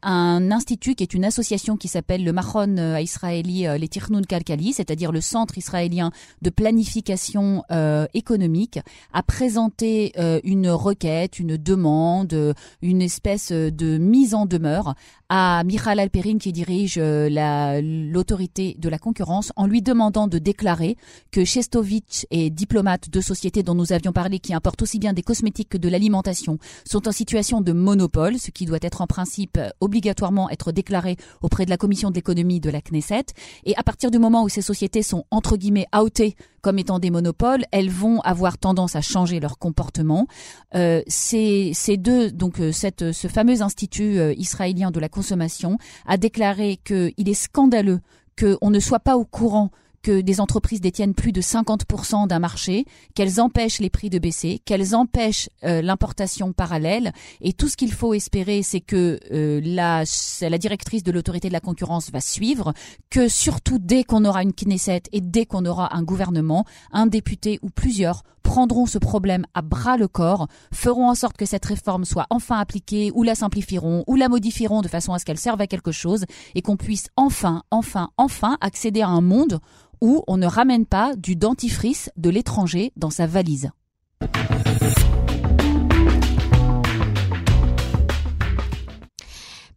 Un 0.03 0.51
institut 0.51 0.95
qui 0.95 1.03
est 1.03 1.15
une 1.15 1.25
association 1.25 1.77
qui 1.77 1.89
s'appelle 1.89 2.25
le 2.25 2.33
Mahon 2.33 2.77
euh, 2.79 3.01
israéli 3.01 3.67
euh, 3.67 3.79
les 3.79 3.89
Kalkali, 3.89 4.73
c'est-à-dire 4.73 5.11
le 5.13 5.21
Centre 5.21 5.59
israélien 5.59 6.11
de 6.43 6.51
planification 6.51 7.65
euh, 7.71 8.07
économique, 8.15 8.79
a 9.13 9.23
présenté 9.23 10.13
une 10.45 10.69
requête, 10.69 11.39
une 11.39 11.57
demande, 11.57 12.55
une 12.83 13.03
espèce 13.03 13.53
de 13.53 13.99
mise 13.99 14.35
en 14.35 14.47
demeure 14.47 14.95
à 15.29 15.65
Michal 15.65 15.99
Alperin 15.99 16.39
qui 16.39 16.53
dirige 16.53 16.99
la- 16.99 17.81
l'autorité 17.81 18.77
de 18.79 18.89
la 18.89 18.99
concurrence 18.99 19.53
en 19.57 19.67
lui 19.67 19.83
demandant 19.83 20.29
de 20.29 20.39
déclarer 20.39 20.97
que 21.33 21.45
Shestovich 21.45 22.27
et 22.31 22.51
diplomate 22.51 23.11
de 23.11 23.21
sociétés 23.21 23.63
dont 23.63 23.75
nous 23.75 23.93
avions 23.93 24.13
parlé 24.13 24.39
qui 24.39 24.55
importent 24.55 24.83
aussi 24.83 24.99
bien 24.99 25.13
des 25.13 25.23
cosmétiques 25.23 25.71
que 25.71 25.79
de 25.79 25.89
l'alimentation 25.89 26.59
sont 26.89 27.09
en 27.09 27.13
situation 27.13 27.61
de 27.61 27.73
monopole, 27.73 28.39
ce 28.39 28.51
qui 28.51 28.67
doit 28.67 28.79
être 28.83 29.01
en 29.01 29.07
principe 29.07 29.59
obligatoirement 29.87 30.51
être 30.51 30.73
déclaré 30.73 31.17
auprès 31.43 31.65
de 31.65 31.71
la 31.71 31.77
commission 31.77 32.11
de 32.11 32.15
l'économie 32.15 32.61
de 32.61 32.71
la 32.71 32.81
Knesset. 32.81 33.27
Et 33.65 33.75
à 33.77 33.83
partir 33.83 34.11
du 34.11 34.19
moment 34.19 34.43
où 34.45 34.49
ces 34.49 34.63
sociétés 34.63 35.03
sont 35.03 35.25
entre 35.31 35.57
guillemets 35.57 35.87
outées 35.99 36.37
comme 36.61 36.79
étant 36.79 36.99
des 36.99 37.11
monopoles, 37.11 37.65
elles 37.71 37.91
vont 37.91 38.21
avoir 38.21 38.59
tendance 38.59 38.97
à 38.97 39.01
changer 39.01 39.41
leur 39.41 39.59
comportement. 39.59 40.27
Euh, 40.75 41.01
ces, 41.07 41.73
deux, 41.97 42.31
donc 42.31 42.61
euh, 42.61 42.73
cette, 42.73 43.13
ce 43.13 43.29
fameux 43.29 43.63
institut 43.63 44.19
euh, 44.19 44.35
israélien 44.37 44.91
de 44.91 45.01
la 45.01 45.09
consommation 45.09 45.79
a 46.07 46.17
déclaré 46.17 46.79
qu'il 46.85 47.29
est 47.29 47.35
scandaleux 47.35 48.01
qu'on 48.39 48.71
ne 48.71 48.81
soit 48.81 49.01
pas 49.01 49.17
au 49.17 49.25
courant 49.25 49.71
que 50.07 50.21
des 50.21 50.41
entreprises 50.41 50.81
détiennent 50.81 51.15
plus 51.15 51.33
de 51.33 51.41
50% 51.41 52.29
d'un 52.29 52.39
marché, 52.39 52.85
qu'elles 53.17 53.41
empêchent 53.41 53.81
les 53.81 53.91
prix 53.91 54.09
de 54.09 54.21
baisser, 54.21 54.61
qu'elles 54.65 54.95
empêchent 54.95 55.51
euh, 55.65 55.83
l'importation 55.83 56.53
parallèle. 56.53 57.13
Et 57.41 57.53
tout 57.53 57.67
ce 57.67 57.77
qu'il 57.77 57.93
faut 57.93 58.15
espérer, 58.15 58.63
c'est 58.63 58.81
que 58.81 59.19
euh, 59.33 59.61
la, 59.65 60.05
la 60.49 60.59
directrice 60.59 61.03
de 61.03 61.11
l'autorité 61.11 61.49
de 61.49 61.53
la 61.53 61.59
concurrence 61.59 62.13
va 62.13 62.21
suivre, 62.21 62.73
que 63.11 63.27
surtout 63.27 63.81
dès 63.81 64.05
qu'on 64.05 64.25
aura 64.25 64.45
une 64.45 64.53
Knesset 64.53 65.03
et 65.11 65.21
dès 65.21 65.45
qu'on 65.45 65.67
aura 65.67 65.97
un 65.97 66.05
gouvernement, 66.05 66.65
un 66.93 67.09
député 67.09 67.59
ou 67.63 67.71
plusieurs 67.71 68.23
prendront 68.47 68.87
ce 68.87 68.99
problème 68.99 69.45
à 69.55 69.61
bras 69.61 69.97
le 69.97 70.07
corps, 70.07 70.47
feront 70.73 71.11
en 71.11 71.17
sorte 71.17 71.37
que 71.37 71.45
cette 71.45 71.65
réforme 71.65 72.05
soit 72.05 72.27
enfin 72.31 72.59
appliquée, 72.61 73.11
ou 73.13 73.25
la 73.25 73.35
simplifieront, 73.35 74.05
ou 74.07 74.15
la 74.15 74.29
modifieront 74.29 74.83
de 74.83 74.89
façon 74.89 75.13
à 75.13 75.19
ce 75.19 75.25
qu'elle 75.25 75.37
serve 75.37 75.61
à 75.61 75.67
quelque 75.67 75.91
chose, 75.91 76.25
et 76.55 76.63
qu'on 76.63 76.77
puisse 76.77 77.09
enfin, 77.17 77.65
enfin, 77.73 78.11
enfin 78.17 78.57
accéder 78.61 79.03
à 79.03 79.09
un 79.09 79.21
monde 79.21 79.59
où 80.01 80.23
on 80.27 80.37
ne 80.37 80.47
ramène 80.47 80.87
pas 80.87 81.15
du 81.17 81.37
dentifrice 81.37 82.11
de 82.17 82.31
l'étranger 82.31 82.93
dans 82.97 83.11
sa 83.11 83.27
valise. 83.27 83.71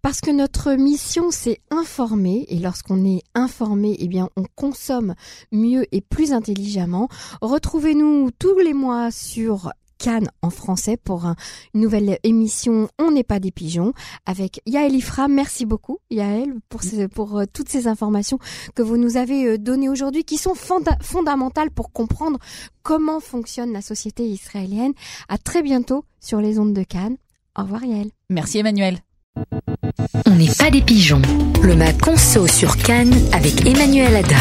Parce 0.02 0.22
que 0.22 0.32
notre 0.32 0.74
mission, 0.74 1.30
c'est 1.30 1.60
informer, 1.72 2.46
et 2.48 2.58
lorsqu'on 2.58 3.06
est 3.06 3.22
informé, 3.36 3.98
eh 4.00 4.10
on 4.38 4.46
consomme 4.56 5.14
mieux 5.52 5.86
et 5.92 6.02
plus 6.02 6.32
intelligemment. 6.32 7.10
Retrouvez-nous 7.42 8.32
tous 8.40 8.58
les 8.60 8.74
mois 8.74 9.12
sur 9.12 9.74
Cannes 10.00 10.30
en 10.42 10.50
français 10.50 10.98
pour 10.98 11.26
un- 11.26 11.36
une 11.76 11.82
nouvelle 11.82 12.18
émission 12.24 12.88
On 12.98 13.12
n'est 13.12 13.24
pas 13.24 13.40
des 13.40 13.52
pigeons 13.52 13.94
avec 14.26 14.62
Yael 14.66 14.96
Ifra. 14.96 15.28
Merci 15.28 15.66
beaucoup 15.66 16.00
Yael 16.10 16.54
pour, 16.70 16.82
ce- 16.84 17.06
pour 17.08 17.38
euh, 17.40 17.44
toutes 17.52 17.70
ces 17.70 17.88
informations 17.88 18.40
que 18.76 18.82
vous 18.82 18.98
nous 18.98 19.18
avez 19.18 19.46
euh, 19.46 19.58
données 19.58 19.90
aujourd'hui 19.90 20.24
qui 20.24 20.38
sont 20.38 20.54
fonda- 20.56 20.98
fondamentales 21.02 21.70
pour 21.70 21.92
comprendre 21.92 22.40
comment 22.82 23.20
fonctionne 23.20 23.74
la 23.74 23.82
société 23.82 24.24
israélienne. 24.26 24.94
À 25.28 25.38
très 25.38 25.62
bientôt 25.62 26.06
sur 26.22 26.40
les 26.42 26.58
ondes 26.60 26.74
de 26.74 26.84
Cannes. 26.84 27.18
Au 27.58 27.64
revoir 27.64 27.84
Yael. 27.84 28.10
Merci 28.30 28.60
Emmanuel. 28.60 29.00
On 30.26 30.36
n'est 30.36 30.54
pas 30.58 30.72
des 30.72 30.82
pigeons. 30.82 31.22
Le 31.62 31.76
Mac 31.76 32.00
Conso 32.02 32.48
sur 32.48 32.78
Cannes 32.78 33.14
avec 33.34 33.66
Emmanuel 33.66 34.16
Ada. 34.16 34.38